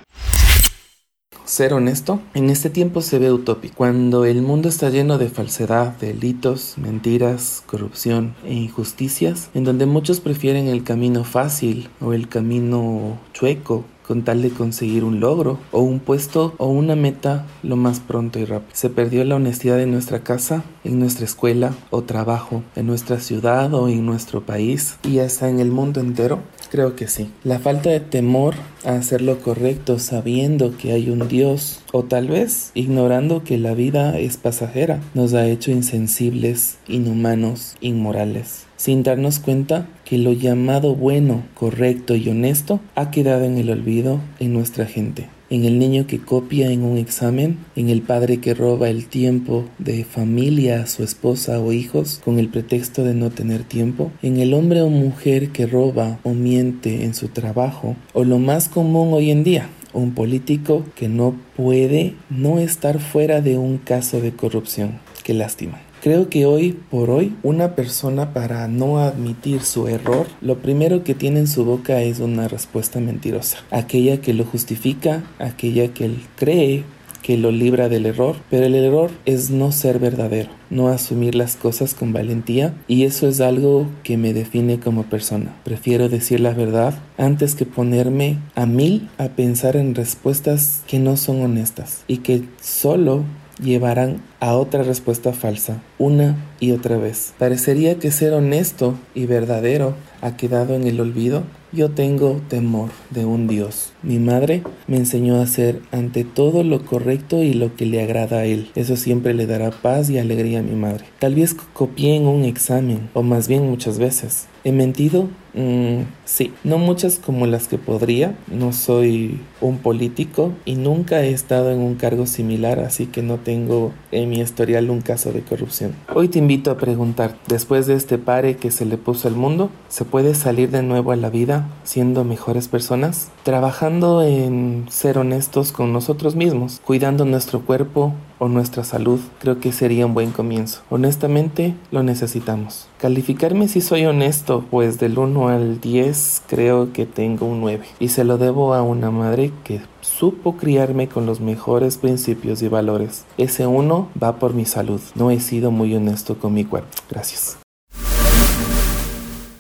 Ser 1.45 1.73
honesto 1.73 2.19
en 2.33 2.49
este 2.49 2.71
tiempo 2.71 3.01
se 3.01 3.19
ve 3.19 3.31
utópico, 3.31 3.75
cuando 3.75 4.25
el 4.25 4.41
mundo 4.41 4.67
está 4.67 4.89
lleno 4.89 5.19
de 5.19 5.29
falsedad, 5.29 5.89
delitos, 5.99 6.75
mentiras, 6.79 7.61
corrupción 7.67 8.33
e 8.43 8.53
injusticias, 8.53 9.51
en 9.53 9.63
donde 9.63 9.85
muchos 9.85 10.21
prefieren 10.21 10.67
el 10.67 10.83
camino 10.83 11.23
fácil 11.23 11.89
o 11.99 12.13
el 12.13 12.27
camino 12.27 13.19
chueco 13.33 13.85
con 14.11 14.23
tal 14.23 14.41
de 14.41 14.49
conseguir 14.49 15.05
un 15.05 15.21
logro 15.21 15.57
o 15.71 15.79
un 15.79 16.01
puesto 16.01 16.53
o 16.57 16.67
una 16.67 16.97
meta 16.97 17.47
lo 17.63 17.77
más 17.77 18.01
pronto 18.01 18.39
y 18.39 18.43
rápido. 18.43 18.69
Se 18.73 18.89
perdió 18.89 19.23
la 19.23 19.37
honestidad 19.37 19.79
en 19.79 19.91
nuestra 19.91 20.19
casa, 20.19 20.65
en 20.83 20.99
nuestra 20.99 21.23
escuela 21.23 21.73
o 21.91 22.01
trabajo, 22.01 22.61
en 22.75 22.87
nuestra 22.87 23.21
ciudad 23.21 23.73
o 23.73 23.87
en 23.87 24.05
nuestro 24.05 24.45
país 24.45 24.97
y 25.07 25.19
hasta 25.19 25.47
en 25.47 25.61
el 25.61 25.71
mundo 25.71 26.01
entero. 26.01 26.39
Creo 26.69 26.97
que 26.97 27.07
sí. 27.07 27.31
La 27.45 27.59
falta 27.59 27.89
de 27.89 28.01
temor 28.01 28.55
a 28.83 28.95
hacer 28.95 29.21
lo 29.21 29.39
correcto 29.39 29.97
sabiendo 29.97 30.75
que 30.75 30.91
hay 30.91 31.09
un 31.09 31.29
Dios 31.29 31.79
o 31.93 32.03
tal 32.03 32.27
vez 32.27 32.71
ignorando 32.73 33.45
que 33.45 33.57
la 33.57 33.73
vida 33.75 34.19
es 34.19 34.35
pasajera 34.35 34.99
nos 35.13 35.33
ha 35.35 35.47
hecho 35.47 35.71
insensibles, 35.71 36.79
inhumanos, 36.85 37.77
inmorales 37.79 38.65
sin 38.81 39.03
darnos 39.03 39.37
cuenta 39.37 39.85
que 40.11 40.17
lo 40.17 40.33
llamado 40.33 40.93
bueno, 40.93 41.43
correcto 41.53 42.17
y 42.17 42.27
honesto 42.27 42.81
ha 42.95 43.11
quedado 43.11 43.45
en 43.45 43.57
el 43.57 43.69
olvido 43.69 44.19
en 44.41 44.51
nuestra 44.51 44.85
gente. 44.85 45.29
En 45.49 45.63
el 45.63 45.79
niño 45.79 46.05
que 46.05 46.19
copia 46.19 46.69
en 46.69 46.83
un 46.83 46.97
examen, 46.97 47.59
en 47.77 47.87
el 47.87 48.01
padre 48.01 48.41
que 48.41 48.53
roba 48.53 48.89
el 48.89 49.05
tiempo 49.05 49.63
de 49.77 50.03
familia 50.03 50.81
a 50.81 50.87
su 50.87 51.05
esposa 51.05 51.61
o 51.61 51.71
hijos 51.71 52.19
con 52.25 52.39
el 52.39 52.49
pretexto 52.49 53.05
de 53.05 53.13
no 53.13 53.29
tener 53.29 53.63
tiempo, 53.63 54.11
en 54.21 54.41
el 54.41 54.53
hombre 54.53 54.81
o 54.81 54.89
mujer 54.89 55.51
que 55.51 55.65
roba 55.65 56.19
o 56.23 56.33
miente 56.33 57.05
en 57.05 57.13
su 57.13 57.29
trabajo, 57.29 57.95
o 58.11 58.25
lo 58.25 58.37
más 58.37 58.67
común 58.67 59.13
hoy 59.13 59.31
en 59.31 59.45
día, 59.45 59.69
un 59.93 60.13
político 60.13 60.83
que 60.93 61.07
no 61.07 61.37
puede 61.55 62.15
no 62.29 62.59
estar 62.59 62.99
fuera 62.99 63.39
de 63.39 63.57
un 63.57 63.77
caso 63.77 64.19
de 64.19 64.33
corrupción. 64.33 64.99
Qué 65.23 65.33
lástima. 65.33 65.79
Creo 66.01 66.29
que 66.29 66.47
hoy 66.47 66.75
por 66.89 67.11
hoy 67.11 67.35
una 67.43 67.75
persona 67.75 68.33
para 68.33 68.67
no 68.67 68.97
admitir 68.97 69.61
su 69.61 69.87
error, 69.87 70.25
lo 70.41 70.57
primero 70.57 71.03
que 71.03 71.13
tiene 71.13 71.41
en 71.41 71.47
su 71.47 71.63
boca 71.63 72.01
es 72.01 72.19
una 72.19 72.47
respuesta 72.47 72.99
mentirosa, 72.99 73.59
aquella 73.69 74.19
que 74.19 74.33
lo 74.33 74.43
justifica, 74.43 75.21
aquella 75.37 75.93
que 75.93 76.05
él 76.05 76.17
cree 76.37 76.83
que 77.21 77.37
lo 77.37 77.51
libra 77.51 77.87
del 77.87 78.07
error, 78.07 78.35
pero 78.49 78.65
el 78.65 78.73
error 78.73 79.11
es 79.27 79.51
no 79.51 79.71
ser 79.71 79.99
verdadero, 79.99 80.49
no 80.71 80.87
asumir 80.87 81.35
las 81.35 81.55
cosas 81.55 81.93
con 81.93 82.13
valentía 82.13 82.73
y 82.87 83.03
eso 83.03 83.27
es 83.27 83.39
algo 83.39 83.87
que 84.01 84.17
me 84.17 84.33
define 84.33 84.79
como 84.79 85.03
persona. 85.03 85.55
Prefiero 85.63 86.09
decir 86.09 86.39
la 86.39 86.55
verdad 86.55 86.95
antes 87.19 87.53
que 87.53 87.67
ponerme 87.67 88.39
a 88.55 88.65
mil 88.65 89.07
a 89.19 89.27
pensar 89.27 89.75
en 89.75 89.93
respuestas 89.93 90.81
que 90.87 90.97
no 90.97 91.15
son 91.15 91.43
honestas 91.43 92.03
y 92.07 92.17
que 92.17 92.41
solo 92.59 93.23
llevarán 93.59 94.21
a 94.39 94.55
otra 94.55 94.83
respuesta 94.83 95.33
falsa 95.33 95.81
una 95.97 96.35
y 96.59 96.71
otra 96.71 96.97
vez. 96.97 97.33
Parecería 97.37 97.99
que 97.99 98.11
ser 98.11 98.33
honesto 98.33 98.95
y 99.13 99.25
verdadero 99.25 99.95
ha 100.21 100.37
quedado 100.37 100.75
en 100.75 100.87
el 100.87 100.99
olvido. 100.99 101.43
Yo 101.71 101.91
tengo 101.91 102.41
temor 102.49 102.89
de 103.09 103.25
un 103.25 103.47
Dios 103.47 103.90
Mi 104.03 104.17
madre 104.17 104.63
me 104.87 104.97
enseñó 104.97 105.35
a 105.35 105.43
hacer 105.43 105.81
ante 105.91 106.23
todo 106.23 106.63
lo 106.63 106.83
correcto 106.85 107.43
y 107.43 107.53
lo 107.53 107.75
que 107.75 107.85
le 107.85 108.01
agrada 108.01 108.39
a 108.39 108.45
él. 108.45 108.71
Eso 108.73 108.95
siempre 108.95 109.35
le 109.35 109.45
dará 109.45 109.69
paz 109.69 110.09
y 110.09 110.17
alegría 110.17 110.59
a 110.59 110.63
mi 110.63 110.75
madre. 110.75 111.05
Tal 111.19 111.35
vez 111.35 111.53
copié 111.53 112.15
en 112.15 112.25
un 112.25 112.43
examen, 112.43 113.09
o 113.13 113.21
más 113.21 113.47
bien 113.47 113.69
muchas 113.69 113.99
veces. 113.99 114.47
¿He 114.63 114.71
mentido? 114.71 115.27
Mm, 115.53 116.03
sí, 116.23 116.53
no 116.63 116.77
muchas 116.77 117.17
como 117.17 117.47
las 117.47 117.67
que 117.67 117.77
podría. 117.77 118.35
No 118.47 118.73
soy 118.73 119.41
un 119.59 119.79
político 119.79 120.53
y 120.65 120.75
nunca 120.75 121.23
he 121.23 121.31
estado 121.31 121.71
en 121.71 121.79
un 121.79 121.95
cargo 121.95 122.27
similar, 122.27 122.79
así 122.79 123.07
que 123.07 123.23
no 123.23 123.37
tengo 123.37 123.91
en 124.11 124.29
mi 124.29 124.39
historial 124.39 124.89
un 124.89 125.01
caso 125.01 125.31
de 125.31 125.41
corrupción. 125.41 125.93
Hoy 126.13 126.27
te 126.27 126.39
invito 126.39 126.69
a 126.69 126.77
preguntar, 126.77 127.35
después 127.47 127.87
de 127.87 127.95
este 127.95 128.17
pare 128.19 128.55
que 128.55 128.71
se 128.71 128.85
le 128.85 128.97
puso 128.97 129.27
al 129.27 129.35
mundo, 129.35 129.71
¿se 129.89 130.05
puede 130.05 130.35
salir 130.35 130.69
de 130.69 130.83
nuevo 130.83 131.11
a 131.11 131.15
la 131.15 131.29
vida 131.29 131.67
siendo 131.83 132.23
mejores 132.23 132.67
personas? 132.67 133.31
Trabajando 133.43 133.90
en 133.91 134.85
ser 134.89 135.17
honestos 135.17 135.73
con 135.73 135.91
nosotros 135.91 136.35
mismos, 136.35 136.79
cuidando 136.85 137.25
nuestro 137.25 137.59
cuerpo 137.61 138.13
o 138.39 138.47
nuestra 138.47 138.85
salud, 138.85 139.19
creo 139.39 139.59
que 139.59 139.73
sería 139.73 140.05
un 140.05 140.13
buen 140.13 140.31
comienzo. 140.31 140.81
Honestamente, 140.89 141.75
lo 141.91 142.01
necesitamos. 142.01 142.87
Calificarme 142.99 143.67
si 143.67 143.81
soy 143.81 144.05
honesto, 144.05 144.63
pues 144.71 144.97
del 144.97 145.17
1 145.17 145.49
al 145.49 145.81
10 145.81 146.43
creo 146.47 146.93
que 146.93 147.05
tengo 147.05 147.45
un 147.45 147.59
9 147.59 147.85
y 147.99 148.07
se 148.07 148.23
lo 148.23 148.37
debo 148.37 148.73
a 148.73 148.81
una 148.81 149.11
madre 149.11 149.51
que 149.65 149.81
supo 149.99 150.55
criarme 150.55 151.09
con 151.09 151.25
los 151.25 151.41
mejores 151.41 151.97
principios 151.97 152.61
y 152.61 152.69
valores. 152.69 153.25
Ese 153.37 153.67
uno 153.67 154.07
va 154.21 154.37
por 154.37 154.53
mi 154.53 154.65
salud. 154.65 155.01
No 155.15 155.31
he 155.31 155.41
sido 155.41 155.69
muy 155.69 155.93
honesto 155.93 156.39
con 156.39 156.53
mi 156.53 156.63
cuerpo. 156.63 156.91
Gracias. 157.09 157.57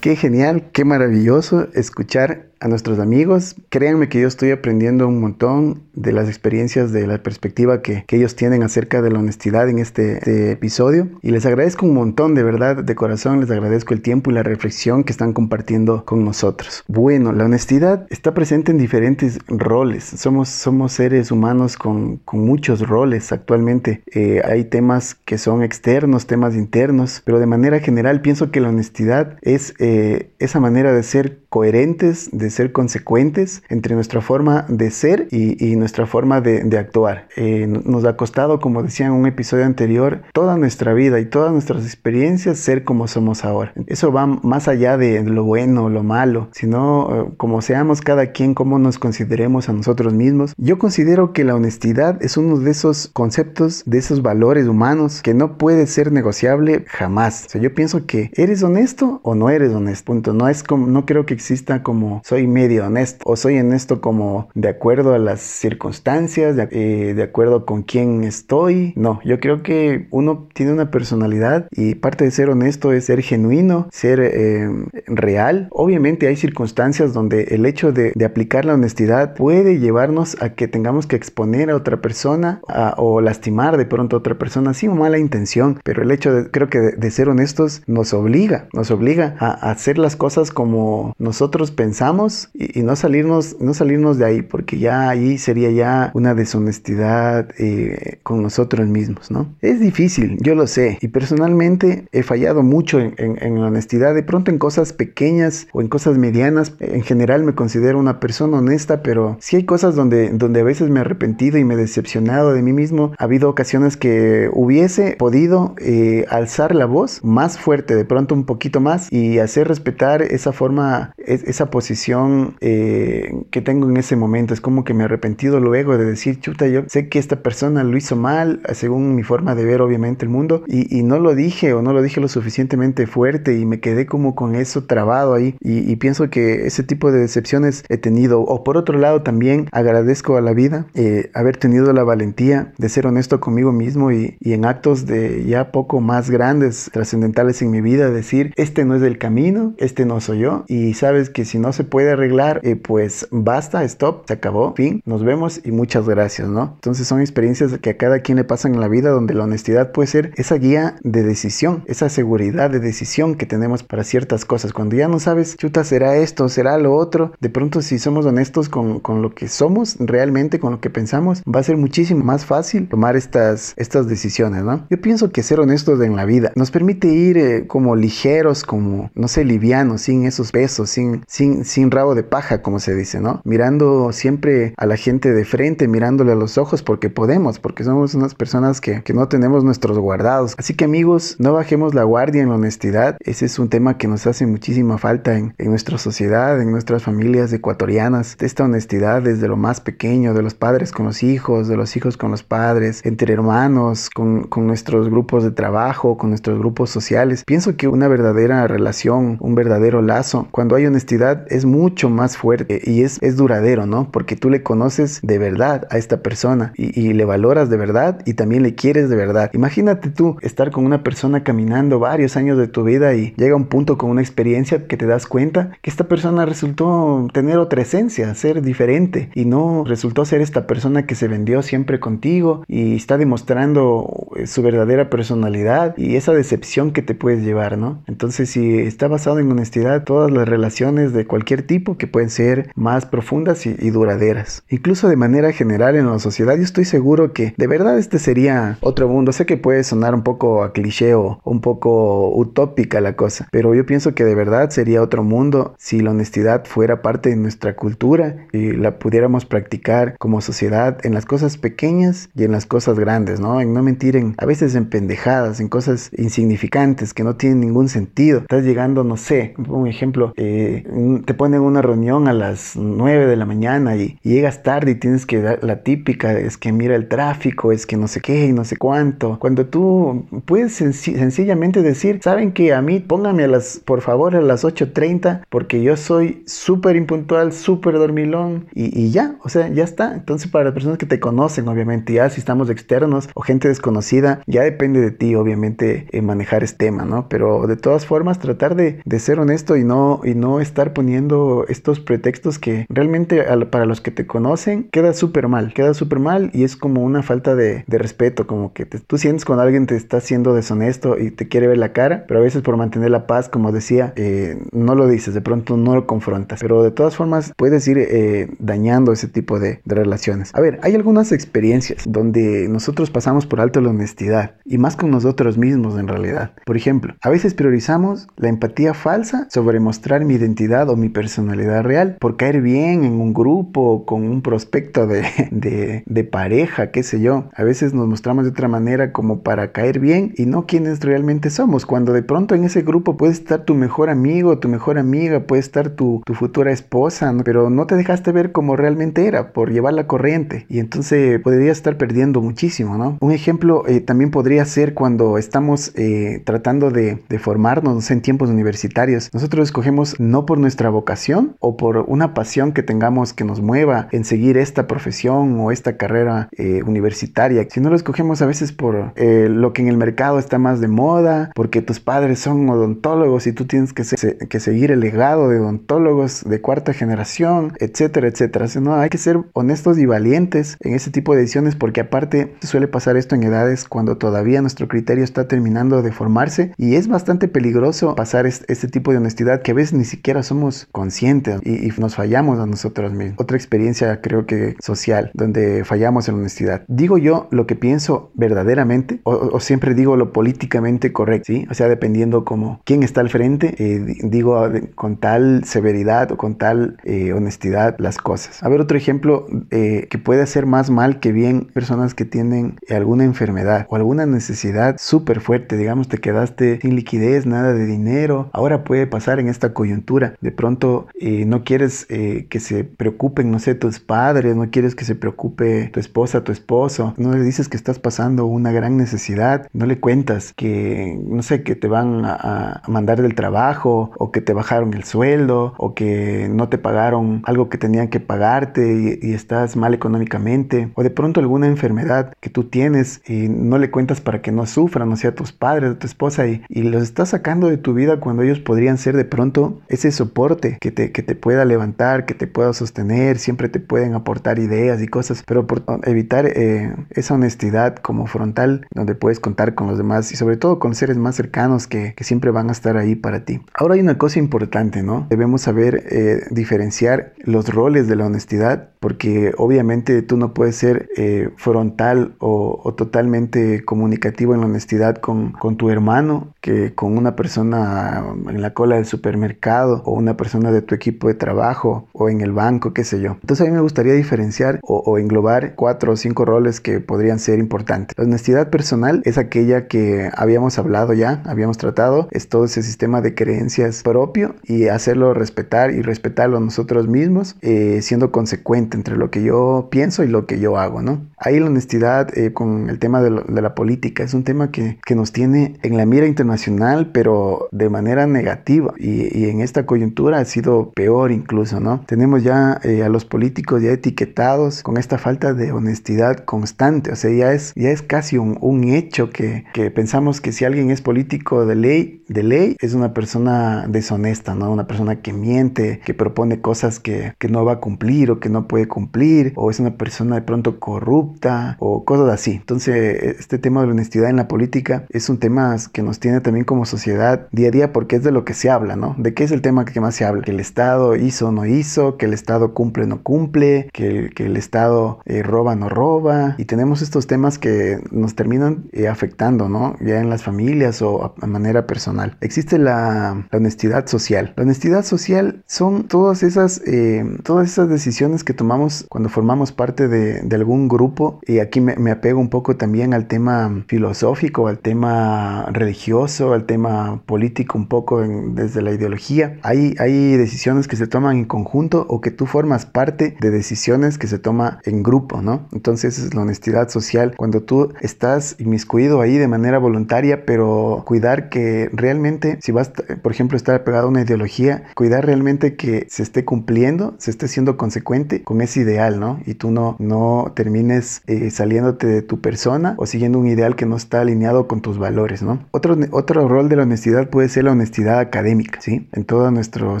Qué 0.00 0.14
genial, 0.14 0.70
qué 0.72 0.84
maravilloso 0.84 1.66
escuchar 1.74 2.52
a 2.60 2.68
nuestros 2.68 2.98
amigos. 2.98 3.56
Créanme 3.68 4.08
que 4.08 4.20
yo 4.20 4.28
estoy 4.28 4.50
aprendiendo 4.50 5.08
un 5.08 5.20
montón 5.20 5.82
de 5.94 6.12
las 6.12 6.28
experiencias, 6.28 6.92
de 6.92 7.06
la 7.06 7.22
perspectiva 7.22 7.82
que, 7.82 8.04
ellos 8.18 8.34
tienen 8.34 8.64
acerca 8.64 9.00
de 9.00 9.10
la 9.10 9.20
honestidad 9.20 9.68
en 9.68 9.78
este, 9.78 10.18
este, 10.18 10.50
episodio. 10.50 11.08
Y 11.22 11.30
les 11.30 11.46
agradezco 11.46 11.86
un 11.86 11.94
montón, 11.94 12.34
de 12.34 12.42
verdad, 12.42 12.82
de 12.82 12.94
corazón, 12.96 13.40
les 13.40 13.50
agradezco 13.50 13.94
el 13.94 14.02
tiempo 14.02 14.30
y 14.30 14.34
la 14.34 14.42
reflexión 14.42 15.04
que 15.04 15.12
están 15.12 15.32
compartiendo 15.32 16.04
con 16.04 16.24
nosotros. 16.24 16.82
Bueno, 16.88 17.32
la 17.32 17.44
honestidad 17.44 18.06
está 18.10 18.34
presente 18.34 18.72
en 18.72 18.78
diferentes 18.78 19.38
roles. 19.46 20.02
Somos, 20.04 20.48
somos 20.48 20.92
seres 20.92 21.30
humanos 21.30 21.76
con, 21.76 22.16
con 22.18 22.40
muchos 22.40 22.88
roles 22.88 23.30
actualmente. 23.30 24.02
Eh, 24.12 24.42
hay 24.44 24.64
temas 24.64 25.14
que 25.14 25.38
son 25.38 25.62
externos, 25.62 26.26
temas 26.26 26.54
internos, 26.54 27.22
pero 27.24 27.38
de 27.38 27.46
manera 27.46 27.78
general 27.78 28.20
pienso 28.20 28.50
que 28.50 28.60
la 28.60 28.70
honestidad 28.70 29.36
es 29.42 29.74
eh, 29.78 30.30
esa 30.38 30.58
manera 30.58 30.92
de 30.92 31.02
ser 31.02 31.40
coherentes, 31.48 32.30
de 32.32 32.47
ser 32.50 32.72
consecuentes 32.72 33.62
entre 33.68 33.94
nuestra 33.94 34.20
forma 34.20 34.64
de 34.68 34.90
ser 34.90 35.28
y, 35.30 35.76
nuestra 35.76 36.06
forma 36.06 36.40
de, 36.40 36.78
actuar. 36.78 37.28
Eh, 37.36 37.66
nos 37.66 38.04
ha 38.04 38.16
costado, 38.16 38.60
como 38.60 38.82
decía 38.82 39.06
en 39.06 39.12
un 39.12 39.26
episodio 39.26 39.64
anterior, 39.64 40.22
toda 40.32 40.56
nuestra 40.56 40.92
vida 40.92 41.20
y 41.20 41.26
todas 41.26 41.52
nuestras 41.52 41.84
experiencias 41.84 42.58
ser 42.58 42.84
como 42.84 43.08
somos 43.08 43.44
ahora. 43.44 43.72
Eso 43.86 44.12
va 44.12 44.26
más 44.26 44.68
allá 44.68 44.96
de 44.96 45.22
lo 45.24 45.44
bueno 45.44 45.88
lo 45.88 46.02
malo, 46.02 46.48
sino 46.52 47.08
eh, 47.10 47.32
como 47.36 47.62
seamos 47.62 48.00
cada 48.00 48.32
quien, 48.32 48.54
cómo 48.54 48.78
nos 48.78 48.98
consideremos 48.98 49.68
a 49.68 49.72
nosotros 49.72 50.14
mismos. 50.14 50.54
Yo 50.56 50.78
considero 50.78 51.32
que 51.32 51.44
la 51.44 51.54
honestidad 51.54 52.22
es 52.22 52.36
uno 52.36 52.58
de 52.58 52.70
esos 52.70 53.08
conceptos, 53.12 53.82
de 53.86 53.98
esos 53.98 54.22
valores 54.22 54.66
humanos 54.66 55.22
que 55.22 55.34
no 55.34 55.58
puede 55.58 55.86
ser 55.86 56.12
negociable 56.12 56.84
jamás. 56.88 57.44
O 57.46 57.50
sea, 57.50 57.60
yo 57.60 57.74
pienso 57.74 58.06
que 58.06 58.30
eres 58.34 58.62
honesto 58.62 59.20
o 59.22 59.34
no 59.34 59.50
eres 59.50 59.72
honesto. 59.72 60.04
Punto. 60.06 60.32
No 60.32 60.48
es 60.48 60.62
como, 60.62 60.86
no 60.86 61.04
creo 61.06 61.26
que 61.26 61.34
exista 61.34 61.82
como 61.82 62.22
soy 62.24 62.37
medio 62.46 62.86
honesto 62.86 63.24
o 63.24 63.36
soy 63.36 63.58
honesto 63.58 64.00
como 64.00 64.48
de 64.54 64.68
acuerdo 64.68 65.14
a 65.14 65.18
las 65.18 65.40
circunstancias, 65.40 66.56
de, 66.56 66.68
eh, 66.70 67.14
de 67.14 67.22
acuerdo 67.22 67.66
con 67.66 67.82
quién 67.82 68.24
estoy. 68.24 68.92
No, 68.96 69.20
yo 69.24 69.40
creo 69.40 69.62
que 69.62 70.06
uno 70.10 70.48
tiene 70.54 70.72
una 70.72 70.90
personalidad 70.90 71.66
y 71.70 71.94
parte 71.94 72.24
de 72.24 72.30
ser 72.30 72.50
honesto 72.50 72.92
es 72.92 73.06
ser 73.06 73.22
genuino, 73.22 73.88
ser 73.92 74.20
eh, 74.20 74.68
real. 75.06 75.68
Obviamente 75.70 76.26
hay 76.26 76.36
circunstancias 76.36 77.12
donde 77.12 77.44
el 77.50 77.66
hecho 77.66 77.92
de, 77.92 78.12
de, 78.14 78.24
aplicar 78.24 78.64
la 78.64 78.74
honestidad 78.74 79.34
puede 79.34 79.78
llevarnos 79.78 80.36
a 80.42 80.50
que 80.50 80.68
tengamos 80.68 81.06
que 81.06 81.16
exponer 81.16 81.70
a 81.70 81.76
otra 81.76 82.00
persona 82.00 82.60
o 82.96 83.20
lastimar 83.20 83.76
de 83.76 83.86
pronto 83.86 84.16
a 84.16 84.18
otra 84.18 84.38
persona 84.38 84.74
sin 84.74 84.96
mala 84.96 85.18
intención, 85.18 85.80
pero 85.84 86.02
el 86.02 86.10
hecho 86.10 86.32
de, 86.32 86.50
creo 86.50 86.68
que 86.68 86.78
de, 86.78 87.10
ser 87.10 87.28
honestos 87.28 87.82
nos 87.86 88.12
obliga, 88.12 88.68
nos 88.72 88.90
obliga 88.90 89.34
a, 89.38 89.68
a 89.68 89.70
hacer 89.70 89.98
las 89.98 90.16
cosas 90.16 90.50
como 90.50 91.14
nosotros 91.18 91.70
pensamos 91.70 92.27
y, 92.54 92.82
no, 92.82 92.96
salirnos, 92.96 93.56
no 93.60 93.74
salirnos 93.74 94.18
de 94.18 94.24
ahí, 94.24 94.42
porque 94.42 94.78
ya 94.78 95.08
ahí 95.08 95.38
sería 95.38 95.70
ya 95.70 96.10
una 96.14 96.34
deshonestidad 96.34 97.48
eh, 97.58 98.18
con 98.22 98.42
nosotros 98.42 98.86
mismos, 98.86 99.30
¿no? 99.30 99.46
Es 99.60 99.80
difícil, 99.80 100.38
yo 100.40 100.54
lo 100.54 100.66
sé, 100.66 100.98
y 101.00 101.08
personalmente 101.08 102.06
he 102.12 102.22
fallado 102.22 102.62
mucho 102.62 103.00
en, 103.00 103.14
en, 103.18 103.60
la 103.60 103.66
honestidad, 103.66 104.14
de 104.14 104.22
pronto 104.22 104.50
en 104.50 104.58
cosas 104.58 104.92
pequeñas 104.92 105.66
o 105.72 105.80
en 105.80 105.88
cosas 105.88 106.18
medianas, 106.18 106.72
en 106.80 107.02
general 107.02 107.44
me 107.44 107.54
considero 107.54 107.98
una 107.98 108.20
persona 108.20 108.58
honesta, 108.58 109.02
pero 109.02 109.36
sí 109.40 109.56
hay 109.56 109.64
cosas 109.64 109.94
donde, 109.94 110.30
donde 110.30 110.60
a 110.60 110.64
veces 110.64 110.90
me 110.90 110.98
he 110.98 111.02
arrepentido 111.02 111.58
y 111.58 111.64
me 111.64 111.74
he 111.74 111.76
decepcionado 111.76 112.52
de 112.52 112.62
mí 112.62 112.72
mismo, 112.72 113.12
ha 113.18 113.24
habido 113.24 113.48
ocasiones 113.48 113.96
que 113.96 114.50
hubiese 114.52 115.16
podido 115.18 115.74
eh, 115.80 116.24
alzar 116.28 116.74
la 116.74 116.86
voz 116.86 117.22
más 117.24 117.58
fuerte, 117.58 117.94
de 117.94 118.04
pronto 118.04 118.34
un 118.34 118.44
poquito 118.44 118.80
más, 118.80 119.12
y 119.12 119.38
hacer 119.38 119.68
respetar 119.68 120.22
esa 120.22 120.52
forma, 120.52 121.12
esa 121.16 121.70
posición 121.70 122.17
eh, 122.60 123.34
que 123.50 123.60
tengo 123.60 123.88
en 123.88 123.96
ese 123.96 124.16
momento. 124.16 124.54
Es 124.54 124.60
como 124.60 124.84
que 124.84 124.94
me 124.94 125.02
he 125.02 125.04
arrepentido 125.04 125.60
luego 125.60 125.96
de 125.96 126.04
decir, 126.04 126.40
chuta, 126.40 126.66
yo 126.66 126.82
sé 126.88 127.08
que 127.08 127.18
esta 127.18 127.42
persona 127.42 127.84
lo 127.84 127.96
hizo 127.96 128.16
mal, 128.16 128.60
según 128.72 129.14
mi 129.14 129.22
forma 129.22 129.54
de 129.54 129.64
ver 129.64 129.80
obviamente 129.80 130.24
el 130.24 130.30
mundo, 130.30 130.64
y, 130.66 131.02
no 131.08 131.18
lo 131.20 131.34
dije 131.34 131.72
o 131.72 131.80
no 131.80 131.92
lo 131.92 132.02
dije 132.02 132.20
lo 132.20 132.28
suficientemente 132.28 133.06
fuerte 133.06 133.56
y 133.56 133.64
me 133.64 133.80
quedé 133.80 134.04
como 134.04 134.34
con 134.34 134.56
eso 134.56 134.84
trabado 134.84 135.34
ahí. 135.34 135.56
Y, 135.60 135.96
pienso 135.96 136.28
que 136.30 136.66
ese 136.66 136.82
tipo 136.82 137.10
de 137.12 137.20
decepciones 137.20 137.84
he 137.88 137.98
tenido. 137.98 138.40
O 138.40 138.64
por 138.64 138.76
otro 138.76 138.98
lado 138.98 139.22
también 139.22 139.68
agradezco 139.72 140.36
a 140.36 140.40
la 140.40 140.52
vida 140.52 140.86
eh, 140.94 141.30
haber 141.34 141.56
tenido 141.56 141.92
la 141.92 142.04
valentía 142.04 142.72
de 142.78 142.88
ser 142.88 143.06
honesto 143.06 143.40
conmigo 143.40 143.72
mismo 143.72 144.12
y, 144.12 144.36
y 144.40 144.52
en 144.52 144.64
actos 144.64 145.06
de 145.06 145.44
ya 145.44 145.72
poco 145.72 146.00
más 146.00 146.30
grandes, 146.30 146.90
trascendentales 146.92 147.62
en 147.62 147.70
mi 147.70 147.80
vida, 147.80 148.10
decir, 148.10 148.52
este 148.56 148.84
no 148.84 148.94
es 148.94 149.02
el 149.02 149.18
camino, 149.18 149.74
este 149.78 150.04
no 150.04 150.20
soy 150.20 150.40
yo, 150.40 150.64
y 150.68 150.94
sabes 150.94 151.30
que 151.30 151.44
si 151.44 151.58
no 151.58 151.72
se 151.72 151.84
puede 151.84 152.07
arreglar, 152.12 152.60
eh, 152.64 152.76
pues 152.76 153.26
basta, 153.30 153.84
stop, 153.84 154.26
se 154.26 154.34
acabó, 154.34 154.74
fin, 154.74 155.02
nos 155.04 155.24
vemos 155.24 155.60
y 155.64 155.70
muchas 155.70 156.08
gracias, 156.08 156.48
¿no? 156.48 156.72
Entonces 156.74 157.06
son 157.06 157.20
experiencias 157.20 157.78
que 157.78 157.90
a 157.90 157.96
cada 157.96 158.20
quien 158.20 158.36
le 158.36 158.44
pasan 158.44 158.74
en 158.74 158.80
la 158.80 158.88
vida 158.88 159.10
donde 159.10 159.34
la 159.34 159.44
honestidad 159.44 159.92
puede 159.92 160.08
ser 160.08 160.32
esa 160.36 160.56
guía 160.56 160.96
de 161.02 161.22
decisión, 161.22 161.84
esa 161.86 162.08
seguridad 162.08 162.70
de 162.70 162.80
decisión 162.80 163.34
que 163.34 163.46
tenemos 163.46 163.82
para 163.82 164.04
ciertas 164.04 164.44
cosas. 164.44 164.72
Cuando 164.72 164.96
ya 164.96 165.08
no 165.08 165.18
sabes, 165.20 165.56
chuta, 165.56 165.84
será 165.84 166.16
esto, 166.16 166.48
será 166.48 166.78
lo 166.78 166.94
otro, 166.94 167.32
de 167.40 167.50
pronto 167.50 167.82
si 167.82 167.98
somos 167.98 168.26
honestos 168.26 168.68
con, 168.68 169.00
con 169.00 169.22
lo 169.22 169.34
que 169.34 169.48
somos 169.48 169.96
realmente, 169.98 170.58
con 170.58 170.72
lo 170.72 170.80
que 170.80 170.90
pensamos, 170.90 171.42
va 171.42 171.60
a 171.60 171.62
ser 171.64 171.76
muchísimo 171.76 172.24
más 172.24 172.44
fácil 172.44 172.88
tomar 172.88 173.16
estas, 173.16 173.74
estas 173.76 174.08
decisiones, 174.08 174.64
¿no? 174.64 174.86
Yo 174.90 175.00
pienso 175.00 175.30
que 175.30 175.42
ser 175.42 175.60
honestos 175.60 176.00
en 176.00 176.16
la 176.16 176.24
vida 176.24 176.52
nos 176.54 176.70
permite 176.70 177.08
ir 177.08 177.38
eh, 177.38 177.66
como 177.66 177.96
ligeros, 177.96 178.64
como, 178.64 179.10
no 179.14 179.28
sé, 179.28 179.44
livianos, 179.44 180.02
sin 180.02 180.26
esos 180.26 180.52
pesos, 180.52 180.90
sin, 180.90 181.22
sin, 181.26 181.64
sin 181.64 181.90
rabo 181.98 182.14
de 182.14 182.22
paja, 182.22 182.62
como 182.62 182.78
se 182.78 182.94
dice, 182.94 183.20
¿no? 183.20 183.40
Mirando 183.44 184.12
siempre 184.12 184.72
a 184.76 184.86
la 184.86 184.96
gente 184.96 185.32
de 185.32 185.44
frente, 185.44 185.88
mirándole 185.88 186.30
a 186.30 186.36
los 186.36 186.56
ojos 186.56 186.84
porque 186.84 187.10
podemos, 187.10 187.58
porque 187.58 187.82
somos 187.82 188.14
unas 188.14 188.36
personas 188.36 188.80
que, 188.80 189.02
que 189.02 189.14
no 189.14 189.26
tenemos 189.26 189.64
nuestros 189.64 189.98
guardados. 189.98 190.54
Así 190.58 190.74
que 190.74 190.84
amigos, 190.84 191.34
no 191.40 191.52
bajemos 191.52 191.94
la 191.94 192.04
guardia 192.04 192.40
en 192.42 192.50
la 192.50 192.54
honestidad. 192.54 193.16
Ese 193.18 193.46
es 193.46 193.58
un 193.58 193.68
tema 193.68 193.98
que 193.98 194.06
nos 194.06 194.28
hace 194.28 194.46
muchísima 194.46 194.96
falta 194.96 195.36
en, 195.36 195.54
en 195.58 195.70
nuestra 195.70 195.98
sociedad, 195.98 196.60
en 196.60 196.70
nuestras 196.70 197.02
familias 197.02 197.52
ecuatorianas. 197.52 198.36
Esta 198.38 198.64
honestidad 198.64 199.22
desde 199.22 199.48
lo 199.48 199.56
más 199.56 199.80
pequeño, 199.80 200.34
de 200.34 200.42
los 200.42 200.54
padres 200.54 200.92
con 200.92 201.06
los 201.06 201.24
hijos, 201.24 201.66
de 201.66 201.76
los 201.76 201.96
hijos 201.96 202.16
con 202.16 202.30
los 202.30 202.44
padres, 202.44 203.00
entre 203.04 203.32
hermanos, 203.32 204.08
con, 204.08 204.44
con 204.44 204.68
nuestros 204.68 205.08
grupos 205.10 205.42
de 205.42 205.50
trabajo, 205.50 206.16
con 206.16 206.30
nuestros 206.30 206.58
grupos 206.60 206.90
sociales. 206.90 207.42
Pienso 207.44 207.76
que 207.76 207.88
una 207.88 208.06
verdadera 208.06 208.66
relación, 208.68 209.36
un 209.40 209.56
verdadero 209.56 210.00
lazo, 210.00 210.46
cuando 210.52 210.76
hay 210.76 210.86
honestidad, 210.86 211.44
es 211.48 211.64
mucho 211.88 212.10
más 212.10 212.36
fuerte 212.36 212.82
y 212.84 213.02
es, 213.02 213.18
duradero, 213.36 213.86
¿no? 213.86 214.10
Porque 214.10 214.36
tú 214.36 214.50
le 214.50 214.62
conoces 214.62 215.20
de 215.22 215.38
verdad 215.38 215.86
a 215.90 215.96
esta 215.96 216.22
persona 216.22 216.72
y, 216.76 217.12
le 217.14 217.24
valoras 217.24 217.70
de 217.70 217.78
verdad 217.78 218.20
y 218.26 218.34
también 218.34 218.62
le 218.62 218.74
quieres 218.74 219.08
de 219.08 219.16
verdad. 219.16 219.50
Imagínate 219.54 220.10
tú 220.10 220.36
estar 220.42 220.70
con 220.70 220.84
una 220.84 221.02
persona 221.02 221.44
caminando 221.44 221.98
varios 221.98 222.36
años 222.36 222.58
de 222.58 222.68
tu 222.68 222.84
vida 222.84 223.14
y 223.14 223.32
llega 223.36 223.56
un 223.56 223.66
punto 223.66 223.96
con 223.96 224.10
una 224.10 224.20
experiencia 224.20 224.86
que 224.86 224.96
te 224.98 225.06
das 225.06 225.26
cuenta 225.26 225.70
que 225.80 225.88
esta 225.88 226.04
persona 226.04 226.44
resultó 226.44 227.26
tener 227.32 227.56
otra 227.58 227.80
esencia, 227.80 228.34
ser 228.34 228.60
diferente 228.60 229.30
y 229.34 229.46
no 229.46 229.84
resultó 229.86 230.26
ser 230.26 230.42
esta 230.42 230.66
persona 230.66 231.06
que 231.06 231.14
se 231.14 231.28
vendió 231.28 231.62
siempre 231.62 232.00
contigo 232.00 232.64
y 232.68 232.96
está 232.96 233.16
demostrando 233.16 234.28
eh, 234.36 234.46
su 234.46 234.62
verdadera 234.62 235.08
personalidad 235.08 235.96
y 235.96 236.16
esa 236.16 236.34
decepción 236.34 236.90
que 236.90 237.02
te 237.02 237.14
puedes 237.14 237.42
llevar, 237.42 237.78
¿no? 237.78 238.02
Entonces 238.06 238.50
si 238.50 238.78
está 238.78 239.08
basado 239.08 239.38
en 239.38 239.50
honestidad, 239.50 240.04
todas 240.04 240.30
las 240.30 240.46
relaciones 240.46 241.12
de 241.12 241.26
cualquier 241.26 241.62
tipo 241.68 241.96
que 241.96 242.08
pueden 242.08 242.30
ser 242.30 242.72
más 242.74 243.06
profundas 243.06 243.64
y, 243.66 243.76
y 243.78 243.90
duraderas. 243.90 244.64
Incluso 244.68 245.08
de 245.08 245.14
manera 245.14 245.52
general 245.52 245.94
en 245.94 246.10
la 246.10 246.18
sociedad, 246.18 246.56
yo 246.56 246.64
estoy 246.64 246.84
seguro 246.84 247.32
que 247.32 247.54
de 247.56 247.66
verdad 247.68 247.96
este 247.98 248.18
sería 248.18 248.78
otro 248.80 249.06
mundo. 249.06 249.30
Sé 249.30 249.46
que 249.46 249.56
puede 249.56 249.84
sonar 249.84 250.16
un 250.16 250.22
poco 250.22 250.64
a 250.64 250.72
cliché 250.72 251.14
o 251.14 251.40
un 251.44 251.60
poco 251.60 252.34
utópica 252.36 253.00
la 253.00 253.14
cosa, 253.14 253.46
pero 253.52 253.74
yo 253.74 253.86
pienso 253.86 254.14
que 254.14 254.24
de 254.24 254.34
verdad 254.34 254.70
sería 254.70 255.02
otro 255.02 255.22
mundo 255.22 255.74
si 255.78 256.00
la 256.00 256.10
honestidad 256.10 256.64
fuera 256.64 257.02
parte 257.02 257.28
de 257.28 257.36
nuestra 257.36 257.76
cultura 257.76 258.46
y 258.52 258.72
la 258.72 258.98
pudiéramos 258.98 259.44
practicar 259.44 260.16
como 260.18 260.40
sociedad 260.40 260.98
en 261.04 261.14
las 261.14 261.26
cosas 261.26 261.58
pequeñas 261.58 262.30
y 262.34 262.44
en 262.44 262.52
las 262.52 262.66
cosas 262.66 262.98
grandes, 262.98 263.40
¿no? 263.40 263.60
En 263.60 263.74
no 263.74 263.82
mentir 263.82 264.16
en, 264.16 264.34
a 264.38 264.46
veces 264.46 264.74
en 264.74 264.86
pendejadas, 264.86 265.60
en 265.60 265.68
cosas 265.68 266.10
insignificantes 266.16 267.14
que 267.14 267.24
no 267.24 267.36
tienen 267.36 267.60
ningún 267.60 267.88
sentido. 267.88 268.40
Estás 268.40 268.64
llegando, 268.64 269.04
no 269.04 269.16
sé, 269.16 269.54
un 269.68 269.86
ejemplo, 269.86 270.32
eh, 270.36 270.84
te 271.24 271.34
ponen 271.58 271.68
una 271.68 271.82
reunión 271.82 272.28
a 272.28 272.32
las 272.32 272.76
9 272.76 273.26
de 273.26 273.36
la 273.36 273.44
mañana 273.44 273.96
y, 273.96 274.18
llegas 274.22 274.62
tarde 274.62 274.92
y 274.92 274.94
tienes 274.96 275.26
que 275.26 275.40
dar 275.40 275.64
la 275.64 275.82
típica, 275.82 276.32
es 276.38 276.56
que 276.56 276.72
mira 276.72 276.94
el 276.94 277.08
tráfico, 277.08 277.72
es 277.72 277.86
que 277.86 277.96
no 277.96 278.08
sé 278.08 278.20
qué 278.20 278.46
y 278.46 278.52
no 278.52 278.64
sé 278.64 278.76
cuánto. 278.76 279.38
Cuando 279.38 279.66
tú 279.66 280.26
puedes 280.44 280.74
sencillamente 280.74 281.82
decir, 281.82 282.20
saben 282.22 282.52
que 282.52 282.74
a 282.74 282.82
mí 282.82 283.00
póngame 283.00 283.44
a 283.44 283.48
las, 283.48 283.80
por 283.84 284.00
favor, 284.02 284.36
a 284.36 284.40
las 284.40 284.64
8.30 284.64 285.42
porque 285.48 285.82
yo 285.82 285.96
soy 285.96 286.42
súper 286.46 286.96
impuntual, 286.96 287.52
súper 287.52 287.94
dormilón 287.94 288.66
y, 288.74 288.98
y 288.98 289.10
ya, 289.10 289.36
o 289.42 289.48
sea, 289.48 289.68
ya 289.68 289.84
está. 289.84 290.14
Entonces 290.14 290.50
para 290.50 290.66
las 290.66 290.74
personas 290.74 290.98
que 290.98 291.06
te 291.06 291.20
conocen, 291.20 291.68
obviamente, 291.68 292.12
ya 292.12 292.28
si 292.30 292.40
estamos 292.40 292.70
externos 292.70 293.28
o 293.34 293.40
gente 293.40 293.68
desconocida, 293.68 294.42
ya 294.46 294.62
depende 294.62 295.00
de 295.00 295.10
ti, 295.10 295.34
obviamente, 295.34 296.06
eh, 296.12 296.22
manejar 296.22 296.62
este 296.62 296.86
tema, 296.86 297.04
¿no? 297.04 297.28
Pero 297.28 297.66
de 297.66 297.76
todas 297.76 298.06
formas, 298.06 298.38
tratar 298.38 298.76
de, 298.76 299.00
de, 299.04 299.18
ser 299.18 299.40
honesto 299.40 299.76
y 299.76 299.84
no, 299.84 300.20
y 300.22 300.34
no 300.34 300.60
estar 300.60 300.92
poniendo 300.92 301.47
estos 301.68 302.00
pretextos 302.00 302.58
que 302.58 302.86
realmente 302.88 303.44
para 303.70 303.86
los 303.86 304.00
que 304.00 304.10
te 304.10 304.26
conocen 304.26 304.88
queda 304.90 305.12
súper 305.12 305.48
mal, 305.48 305.72
queda 305.74 305.94
súper 305.94 306.18
mal 306.18 306.50
y 306.52 306.64
es 306.64 306.76
como 306.76 307.02
una 307.02 307.22
falta 307.22 307.54
de, 307.54 307.84
de 307.86 307.98
respeto, 307.98 308.46
como 308.46 308.72
que 308.72 308.86
tú 308.86 309.18
sientes 309.18 309.44
cuando 309.44 309.62
alguien 309.62 309.86
te 309.86 309.96
está 309.96 310.20
siendo 310.20 310.54
deshonesto 310.54 311.18
y 311.18 311.30
te 311.30 311.48
quiere 311.48 311.66
ver 311.66 311.78
la 311.78 311.92
cara, 311.92 312.24
pero 312.26 312.40
a 312.40 312.42
veces 312.42 312.62
por 312.62 312.76
mantener 312.76 313.10
la 313.10 313.26
paz, 313.26 313.48
como 313.48 313.72
decía, 313.72 314.12
eh, 314.16 314.58
no 314.72 314.94
lo 314.94 315.08
dices, 315.08 315.34
de 315.34 315.40
pronto 315.40 315.76
no 315.76 315.94
lo 315.94 316.06
confrontas, 316.06 316.60
pero 316.60 316.82
de 316.82 316.90
todas 316.90 317.16
formas 317.16 317.52
puedes 317.56 317.86
ir 317.88 317.98
eh, 317.98 318.48
dañando 318.58 319.12
ese 319.12 319.28
tipo 319.28 319.58
de, 319.58 319.80
de 319.84 319.94
relaciones. 319.94 320.54
A 320.54 320.60
ver, 320.60 320.78
hay 320.82 320.94
algunas 320.94 321.32
experiencias 321.32 322.04
donde 322.06 322.68
nosotros 322.68 323.10
pasamos 323.10 323.46
por 323.46 323.60
alto 323.60 323.80
la 323.80 323.90
honestidad 323.90 324.56
y 324.64 324.78
más 324.78 324.96
con 324.96 325.10
nosotros 325.10 325.58
mismos 325.58 325.98
en 325.98 326.08
realidad. 326.08 326.52
Por 326.64 326.76
ejemplo, 326.76 327.14
a 327.22 327.30
veces 327.30 327.54
priorizamos 327.54 328.28
la 328.36 328.48
empatía 328.48 328.94
falsa 328.94 329.46
sobre 329.50 329.80
mostrar 329.80 330.24
mi 330.24 330.34
identidad 330.34 330.88
o 330.88 330.96
mi 330.96 331.08
personalidad 331.38 331.84
real 331.84 332.16
por 332.18 332.36
caer 332.36 332.60
bien 332.60 333.04
en 333.04 333.20
un 333.20 333.32
grupo 333.32 334.04
con 334.04 334.24
un 334.24 334.42
prospecto 334.42 335.06
de, 335.50 336.02
de, 336.04 336.24
pareja, 336.24 336.90
qué 336.90 337.04
sé 337.04 337.20
yo. 337.20 337.44
A 337.54 337.62
veces 337.62 337.94
nos 337.94 338.08
mostramos 338.08 338.44
de 338.44 338.50
otra 338.50 338.66
manera 338.66 339.12
como 339.12 339.42
para 339.42 339.70
caer 339.70 340.00
bien 340.00 340.32
y 340.36 340.46
no 340.46 340.66
quienes 340.66 340.98
realmente 341.00 341.50
somos. 341.50 341.86
Cuando 341.86 342.12
de 342.12 342.24
pronto 342.24 342.56
en 342.56 342.64
ese 342.64 342.82
grupo 342.82 343.16
puede 343.16 343.32
estar 343.32 343.64
tu 343.64 343.74
mejor 343.74 344.10
amigo, 344.10 344.58
tu 344.58 344.68
mejor 344.68 344.98
amiga, 344.98 345.46
puede 345.46 345.60
estar 345.60 345.90
tu, 345.90 346.22
tu 346.26 346.34
futura 346.34 346.72
esposa, 346.72 347.32
pero 347.44 347.70
no 347.70 347.86
te 347.86 347.94
dejaste 347.94 348.32
ver 348.32 348.50
como 348.50 348.74
realmente 348.74 349.26
era 349.26 349.52
por 349.52 349.70
llevar 349.70 349.94
la 349.94 350.08
corriente 350.08 350.66
y 350.68 350.80
entonces 350.80 351.40
podría 351.40 351.70
estar 351.70 351.96
perdiendo 351.96 352.42
muchísimo, 352.42 352.98
¿no? 352.98 353.16
Un 353.20 353.30
ejemplo 353.30 353.86
eh, 353.86 354.00
también 354.00 354.32
podría 354.32 354.64
ser 354.64 354.92
cuando 354.94 355.38
estamos 355.38 355.92
eh, 355.94 356.42
tratando 356.44 356.90
de, 356.90 357.22
de 357.28 357.38
formarnos 357.38 358.10
en 358.10 358.22
tiempos 358.22 358.50
universitarios. 358.50 359.30
Nosotros 359.32 359.68
escogemos 359.68 360.18
no 360.18 360.44
por 360.44 360.58
nuestra 360.58 360.90
vocación 360.90 361.27
o 361.60 361.76
por 361.76 361.98
una 362.08 362.34
pasión 362.34 362.72
que 362.72 362.82
tengamos 362.82 363.32
que 363.32 363.44
nos 363.44 363.60
mueva 363.60 364.08
en 364.12 364.24
seguir 364.24 364.56
esta 364.56 364.86
profesión 364.86 365.58
o 365.60 365.70
esta 365.70 365.96
carrera 365.96 366.48
eh, 366.52 366.82
universitaria, 366.86 367.66
sino 367.70 367.90
lo 367.90 367.96
escogemos 367.96 368.40
a 368.42 368.46
veces 368.46 368.72
por 368.72 369.12
lo 369.18 369.72
que 369.72 369.82
en 369.82 369.88
el 369.88 369.96
mercado 369.96 370.38
está 370.38 370.58
más 370.58 370.80
de 370.80 370.88
moda, 370.88 371.50
porque 371.54 371.82
tus 371.82 372.00
padres 372.00 372.38
son 372.38 372.68
odontólogos 372.68 373.46
y 373.46 373.52
tú 373.52 373.66
tienes 373.66 373.92
que, 373.92 374.04
que 374.48 374.60
seguir 374.60 374.90
el 374.90 375.00
legado 375.00 375.48
de 375.48 375.60
odontólogos 375.60 376.44
de 376.44 376.60
cuarta 376.60 376.92
generación, 376.92 377.72
etcétera, 377.78 378.28
etcétera. 378.28 378.66
¿no? 378.80 378.94
Hay 378.94 379.08
que 379.08 379.18
ser 379.18 379.38
honestos 379.52 379.98
y 379.98 380.06
valientes 380.06 380.76
en 380.80 380.94
ese 380.94 381.10
tipo 381.10 381.34
de 381.34 381.40
decisiones 381.40 381.76
porque 381.76 382.00
aparte 382.00 382.54
suele 382.62 382.88
pasar 382.88 383.16
esto 383.16 383.34
en 383.34 383.42
edades 383.42 383.84
cuando 383.84 384.16
todavía 384.16 384.60
nuestro 384.62 384.88
criterio 384.88 385.24
está 385.24 385.48
terminando 385.48 386.02
de 386.02 386.12
formarse 386.12 386.72
y 386.76 386.94
es 386.94 387.08
bastante 387.08 387.48
peligroso 387.48 388.14
pasar 388.14 388.46
este, 388.46 388.88
tipo 388.88 389.12
de 389.12 389.18
honestidad 389.18 389.62
que 389.62 389.72
a 389.72 389.74
veces 389.74 389.92
ni 389.92 390.04
siquiera 390.04 390.42
somos 390.42 390.88
conscientes 390.92 391.17
y, 391.22 391.88
nos 391.98 392.14
fallamos 392.14 392.58
a 392.58 392.66
nosotros 392.66 393.12
mismos. 393.12 393.40
Otra 393.40 393.56
experiencia 393.56 394.20
creo 394.20 394.46
que 394.46 394.76
social 394.80 395.30
donde 395.34 395.84
fallamos 395.84 396.28
en 396.28 396.36
honestidad. 396.36 396.82
Digo 396.86 397.18
yo 397.18 397.48
lo 397.50 397.66
que 397.66 397.74
pienso 397.74 398.30
verdaderamente 398.34 399.20
o, 399.24 399.58
siempre 399.60 399.94
digo 399.94 400.16
lo 400.16 400.32
políticamente 400.32 401.12
correcto, 401.12 401.46
¿sí? 401.46 401.66
O 401.70 401.74
sea, 401.74 401.88
dependiendo 401.88 402.44
como 402.44 402.80
quién 402.84 403.02
está 403.02 403.20
al 403.20 403.30
frente, 403.30 403.74
eh, 403.78 404.16
digo 404.22 404.62
con 404.94 405.16
tal 405.16 405.64
severidad 405.64 406.30
o 406.32 406.36
con 406.36 406.56
tal 406.56 406.98
eh, 407.04 407.32
honestidad 407.32 407.96
las 407.98 408.18
cosas. 408.18 408.62
A 408.62 408.68
ver, 408.68 408.80
otro 408.80 408.96
ejemplo 408.96 409.46
eh, 409.70 410.06
que 410.10 410.18
puede 410.18 410.42
hacer 410.42 410.66
más 410.66 410.90
mal 410.90 411.20
que 411.20 411.32
bien 411.32 411.68
personas 411.72 412.14
que 412.14 412.24
tienen 412.24 412.76
alguna 412.90 413.24
enfermedad 413.24 413.86
o 413.88 413.96
alguna 413.96 414.26
necesidad 414.26 414.96
súper 414.98 415.40
fuerte, 415.40 415.76
digamos, 415.76 416.08
te 416.08 416.18
quedaste 416.18 416.80
sin 416.80 416.94
liquidez, 416.94 417.46
nada 417.46 417.72
de 417.72 417.86
dinero, 417.86 418.50
ahora 418.52 418.84
puede 418.84 419.06
pasar 419.06 419.40
en 419.40 419.48
esta 419.48 419.72
coyuntura, 419.72 420.34
de 420.40 420.52
pronto 420.52 421.07
no 421.20 421.64
quieres 421.64 422.06
que 422.06 422.60
se 422.60 422.84
preocupen, 422.84 423.50
no 423.50 423.58
sé, 423.58 423.74
tus 423.74 424.00
padres, 424.00 424.56
no 424.56 424.70
quieres 424.70 424.94
que 424.94 425.04
se 425.04 425.14
preocupe 425.14 425.90
tu 425.92 426.00
esposa, 426.00 426.44
tu 426.44 426.52
esposo, 426.52 427.14
no 427.16 427.32
le 427.32 427.42
dices 427.42 427.68
que 427.68 427.76
estás 427.76 427.98
pasando 427.98 428.46
una 428.46 428.72
gran 428.72 428.96
necesidad, 428.96 429.68
no 429.72 429.86
le 429.86 430.00
cuentas 430.00 430.52
que, 430.54 431.18
no 431.22 431.42
sé, 431.42 431.62
que 431.62 431.74
te 431.74 431.88
van 431.88 432.24
a, 432.24 432.82
mandar 432.88 433.22
del 433.22 433.34
trabajo 433.34 434.10
o 434.18 434.30
que 434.30 434.40
te 434.40 434.52
bajaron 434.52 434.94
el 434.94 435.04
sueldo 435.04 435.74
o 435.78 435.94
que 435.94 436.48
no 436.50 436.68
te 436.68 436.78
pagaron 436.78 437.42
algo 437.44 437.68
que 437.68 437.78
tenían 437.78 438.08
que 438.08 438.20
pagarte 438.20 439.18
y, 439.22 439.38
estás 439.38 439.76
mal 439.76 439.94
económicamente 439.94 440.90
o 440.94 441.02
de 441.02 441.10
pronto 441.10 441.38
alguna 441.38 441.68
enfermedad 441.68 442.32
que 442.40 442.50
tú 442.50 442.64
tienes 442.64 443.20
y 443.28 443.48
no 443.48 443.78
le 443.78 443.90
cuentas 443.90 444.20
para 444.20 444.42
que 444.42 444.50
no 444.50 444.66
sufran, 444.66 445.12
o 445.12 445.16
sea, 445.16 445.34
tus 445.34 445.52
padres, 445.52 445.98
tu 445.98 446.06
esposa 446.06 446.46
y, 446.48 446.62
y 446.68 446.82
los 446.82 447.02
estás 447.02 447.28
sacando 447.28 447.68
de 447.68 447.76
tu 447.76 447.94
vida 447.94 448.18
cuando 448.18 448.42
ellos 448.42 448.58
podrían 448.58 448.98
ser 448.98 449.16
de 449.16 449.24
pronto 449.24 449.80
ese 449.88 450.10
soporte 450.10 450.78
que 450.80 450.90
te, 450.98 451.12
que 451.12 451.22
te 451.22 451.36
pueda 451.36 451.64
levantar, 451.64 452.26
que 452.26 452.34
te 452.34 452.48
pueda 452.48 452.72
sostener, 452.72 453.38
siempre 453.38 453.68
te 453.68 453.78
pueden 453.78 454.14
aportar 454.14 454.58
ideas 454.58 455.00
y 455.00 455.06
cosas, 455.06 455.44
pero 455.46 455.64
por 455.64 455.84
evitar 456.02 456.46
eh, 456.46 456.92
esa 457.10 457.34
honestidad 457.34 457.94
como 457.94 458.26
frontal 458.26 458.84
donde 458.92 459.14
puedes 459.14 459.38
contar 459.38 459.76
con 459.76 459.86
los 459.86 459.96
demás 459.96 460.32
y 460.32 460.36
sobre 460.36 460.56
todo 460.56 460.80
con 460.80 460.96
seres 460.96 461.16
más 461.16 461.36
cercanos 461.36 461.86
que, 461.86 462.14
que 462.16 462.24
siempre 462.24 462.50
van 462.50 462.68
a 462.68 462.72
estar 462.72 462.96
ahí 462.96 463.14
para 463.14 463.44
ti. 463.44 463.60
Ahora 463.74 463.94
hay 463.94 464.00
una 464.00 464.18
cosa 464.18 464.40
importante, 464.40 465.04
¿no? 465.04 465.28
Debemos 465.30 465.62
saber 465.62 466.02
eh, 466.10 466.40
diferenciar 466.50 467.32
los 467.44 467.68
roles 467.68 468.08
de 468.08 468.16
la 468.16 468.26
honestidad 468.26 468.88
porque 469.00 469.52
obviamente 469.56 470.22
tú 470.22 470.36
no 470.36 470.54
puedes 470.54 470.76
ser 470.76 471.08
eh, 471.16 471.50
frontal 471.56 472.34
o, 472.38 472.80
o, 472.82 472.94
totalmente 472.94 473.84
comunicativo 473.84 474.54
en 474.54 474.60
la 474.60 474.66
honestidad 474.66 475.16
con, 475.16 475.52
con, 475.52 475.76
tu 475.76 475.90
hermano 475.90 476.54
que 476.60 476.94
con 476.94 477.16
una 477.16 477.36
persona 477.36 478.24
en 478.48 478.60
la 478.60 478.74
cola 478.74 478.96
del 478.96 479.06
supermercado 479.06 480.02
o 480.04 480.12
una 480.12 480.36
persona 480.36 480.72
de 480.72 480.77
tu 480.82 480.94
equipo 480.94 481.28
de 481.28 481.34
trabajo 481.34 482.08
o 482.12 482.28
en 482.28 482.40
el 482.40 482.52
banco, 482.52 482.92
qué 482.92 483.04
sé 483.04 483.20
yo. 483.20 483.32
Entonces 483.40 483.66
a 483.66 483.70
mí 483.70 483.74
me 483.74 483.82
gustaría 483.82 484.14
diferenciar 484.14 484.80
o, 484.82 484.98
o 484.98 485.18
englobar 485.18 485.74
cuatro 485.74 486.12
o 486.12 486.16
cinco 486.16 486.44
roles 486.44 486.80
que 486.80 487.00
podrían 487.00 487.38
ser 487.38 487.58
importantes. 487.58 488.16
La 488.16 488.24
honestidad 488.24 488.70
personal 488.70 489.22
es 489.24 489.38
aquella 489.38 489.86
que 489.88 490.30
habíamos 490.36 490.78
hablado 490.78 491.12
ya, 491.12 491.42
habíamos 491.46 491.78
tratado, 491.78 492.28
es 492.30 492.48
todo 492.48 492.64
ese 492.64 492.82
sistema 492.82 493.20
de 493.20 493.34
creencias 493.34 494.02
propio 494.02 494.54
y 494.64 494.88
hacerlo 494.88 495.34
respetar 495.34 495.92
y 495.92 496.02
respetarlo 496.02 496.60
nosotros 496.60 497.08
mismos, 497.08 497.56
eh, 497.60 498.00
siendo 498.02 498.30
consecuente 498.30 498.96
entre 498.96 499.16
lo 499.16 499.30
que 499.30 499.42
yo 499.42 499.88
pienso 499.90 500.24
y 500.24 500.28
lo 500.28 500.46
que 500.46 500.60
yo 500.60 500.78
hago, 500.78 501.02
¿no? 501.02 501.26
Ahí 501.38 501.60
la 501.60 501.66
honestidad 501.66 502.36
eh, 502.36 502.52
con 502.52 502.90
el 502.90 502.98
tema 502.98 503.22
de, 503.22 503.30
la 503.30 503.74
política 503.74 504.24
es 504.24 504.34
un 504.34 504.44
tema 504.44 504.70
que, 504.70 504.98
que, 505.04 505.14
nos 505.14 505.32
tiene 505.32 505.78
en 505.82 505.96
la 505.96 506.06
mira 506.06 506.26
internacional, 506.26 507.10
pero 507.12 507.68
de 507.72 507.88
manera 507.88 508.26
negativa 508.26 508.94
y, 508.98 509.36
y, 509.36 509.48
en 509.48 509.60
esta 509.60 509.86
coyuntura 509.86 510.38
ha 510.38 510.44
sido 510.44 510.67
peor 510.94 511.32
incluso, 511.32 511.80
¿no? 511.80 512.04
Tenemos 512.06 512.42
ya 512.42 512.80
eh, 512.82 513.02
a 513.02 513.08
los 513.08 513.24
políticos 513.24 513.82
ya 513.82 513.90
etiquetados 513.90 514.82
con 514.82 514.96
esta 514.96 515.18
falta 515.18 515.54
de 515.54 515.72
honestidad 515.72 516.44
constante, 516.44 517.12
o 517.12 517.16
sea, 517.16 517.30
ya 517.30 517.52
es, 517.52 517.72
ya 517.74 517.90
es 517.90 518.02
casi 518.02 518.38
un, 518.38 518.58
un 518.60 518.84
hecho 518.84 519.30
que, 519.30 519.64
que 519.72 519.90
pensamos 519.90 520.40
que 520.40 520.52
si 520.52 520.64
alguien 520.64 520.90
es 520.90 521.00
político 521.00 521.66
de 521.66 521.74
ley, 521.74 522.24
de 522.28 522.42
ley, 522.42 522.76
es 522.80 522.94
una 522.94 523.14
persona 523.14 523.86
deshonesta, 523.88 524.54
¿no? 524.54 524.70
Una 524.70 524.86
persona 524.86 525.20
que 525.22 525.32
miente, 525.32 526.00
que 526.04 526.14
propone 526.14 526.60
cosas 526.60 527.00
que, 527.00 527.34
que 527.38 527.48
no 527.48 527.64
va 527.64 527.74
a 527.74 527.80
cumplir 527.80 528.30
o 528.30 528.40
que 528.40 528.48
no 528.48 528.68
puede 528.68 528.86
cumplir, 528.86 529.52
o 529.56 529.70
es 529.70 529.80
una 529.80 529.96
persona 529.96 530.36
de 530.36 530.42
pronto 530.42 530.78
corrupta 530.78 531.76
o 531.80 532.04
cosas 532.04 532.32
así. 532.32 532.52
Entonces, 532.52 533.38
este 533.38 533.58
tema 533.58 533.80
de 533.80 533.86
la 533.86 533.92
honestidad 533.92 534.30
en 534.30 534.36
la 534.36 534.48
política 534.48 535.06
es 535.10 535.28
un 535.28 535.38
tema 535.38 535.76
que 535.92 536.02
nos 536.02 536.20
tiene 536.20 536.40
también 536.40 536.64
como 536.64 536.84
sociedad 536.84 537.48
día 537.52 537.68
a 537.68 537.70
día 537.70 537.92
porque 537.92 538.16
es 538.16 538.24
de 538.24 538.32
lo 538.32 538.44
que 538.44 538.54
se 538.54 538.70
habla, 538.70 538.96
¿no? 538.96 539.14
¿De 539.18 539.34
qué 539.34 539.44
es 539.44 539.52
el 539.52 539.62
tema 539.62 539.84
que 539.84 540.00
más 540.00 540.14
se 540.14 540.24
habla? 540.24 540.42
Que 540.42 540.52
el 540.58 540.62
Estado 540.62 541.14
hizo 541.14 541.48
o 541.48 541.52
no 541.52 541.66
hizo, 541.66 542.16
que 542.16 542.26
el 542.26 542.34
Estado 542.34 542.74
cumple 542.74 543.04
o 543.04 543.06
no 543.06 543.22
cumple, 543.22 543.88
que 543.92 544.08
el, 544.08 544.34
que 544.34 544.46
el 544.46 544.56
Estado 544.56 545.20
eh, 545.24 545.44
roba 545.44 545.72
o 545.72 545.76
no 545.76 545.88
roba. 545.88 546.56
Y 546.58 546.64
tenemos 546.64 547.00
estos 547.00 547.28
temas 547.28 547.60
que 547.60 548.00
nos 548.10 548.34
terminan 548.34 548.88
eh, 548.90 549.06
afectando, 549.06 549.68
¿no? 549.68 549.94
Ya 550.00 550.20
en 550.20 550.28
las 550.28 550.42
familias 550.42 551.00
o 551.00 551.32
a, 551.40 551.46
manera 551.46 551.86
personal. 551.86 552.36
Existe 552.40 552.76
la, 552.76 553.46
honestidad 553.52 554.08
social. 554.08 554.52
La 554.56 554.64
honestidad 554.64 555.04
social 555.04 555.62
son 555.66 556.08
todas 556.08 556.42
esas, 556.42 556.82
eh, 556.86 557.24
todas 557.44 557.68
esas 557.68 557.88
decisiones 557.88 558.42
que 558.42 558.52
tomamos 558.52 559.06
cuando 559.08 559.28
formamos 559.28 559.70
parte 559.70 560.08
de, 560.08 560.40
de 560.42 560.56
algún 560.56 560.88
grupo. 560.88 561.38
Y 561.46 561.60
aquí 561.60 561.80
me, 561.80 561.94
me 561.96 562.10
apego 562.10 562.40
un 562.40 562.50
poco 562.50 562.76
también 562.76 563.14
al 563.14 563.28
tema 563.28 563.84
filosófico, 563.86 564.66
al 564.66 564.80
tema 564.80 565.66
religioso, 565.70 566.52
al 566.52 566.66
tema 566.66 567.22
político 567.26 567.78
un 567.78 567.86
poco 567.86 568.20
desde 568.20 568.82
la 568.82 568.90
ideología. 568.90 569.58
Hay, 569.62 569.94
hay 570.00 570.47
decisiones 570.48 570.88
que 570.88 570.96
se 570.96 571.06
toman 571.06 571.36
en 571.36 571.44
conjunto 571.44 572.06
o 572.08 572.22
que 572.22 572.30
tú 572.30 572.46
formas 572.46 572.86
parte 572.86 573.36
de 573.38 573.50
decisiones 573.50 574.16
que 574.16 574.26
se 574.26 574.38
toma 574.38 574.80
en 574.84 575.02
grupo, 575.02 575.42
¿no? 575.42 575.68
Entonces 575.72 576.18
es 576.18 576.34
la 576.34 576.40
honestidad 576.40 576.88
social 576.88 577.34
cuando 577.36 577.62
tú 577.62 577.92
estás 578.00 578.56
inmiscuido 578.58 579.20
ahí 579.20 579.36
de 579.36 579.46
manera 579.46 579.78
voluntaria, 579.78 580.46
pero 580.46 581.02
cuidar 581.06 581.50
que 581.50 581.90
realmente, 581.92 582.58
si 582.62 582.72
vas, 582.72 582.92
por 583.22 583.30
ejemplo, 583.30 583.58
estar 583.58 583.84
pegado 583.84 584.06
a 584.06 584.08
una 584.08 584.22
ideología, 584.22 584.84
cuidar 584.94 585.26
realmente 585.26 585.76
que 585.76 586.06
se 586.08 586.22
esté 586.22 586.46
cumpliendo, 586.46 587.14
se 587.18 587.30
esté 587.30 587.46
siendo 587.46 587.76
consecuente 587.76 588.42
con 588.42 588.62
ese 588.62 588.80
ideal, 588.80 589.20
¿no? 589.20 589.40
Y 589.44 589.54
tú 589.54 589.70
no, 589.70 589.96
no 589.98 590.52
termines 590.56 591.20
eh, 591.26 591.50
saliéndote 591.50 592.06
de 592.06 592.22
tu 592.22 592.40
persona 592.40 592.94
o 592.96 593.04
siguiendo 593.04 593.38
un 593.38 593.48
ideal 593.48 593.76
que 593.76 593.84
no 593.84 593.96
está 593.96 594.22
alineado 594.22 594.66
con 594.66 594.80
tus 594.80 594.98
valores, 594.98 595.42
¿no? 595.42 595.58
Otro, 595.72 595.94
otro 596.12 596.48
rol 596.48 596.70
de 596.70 596.76
la 596.76 596.84
honestidad 596.84 597.28
puede 597.28 597.50
ser 597.50 597.64
la 597.64 597.72
honestidad 597.72 598.18
académica, 598.18 598.80
¿sí? 598.80 599.08
En 599.12 599.26
todo 599.26 599.50
nuestro 599.50 600.00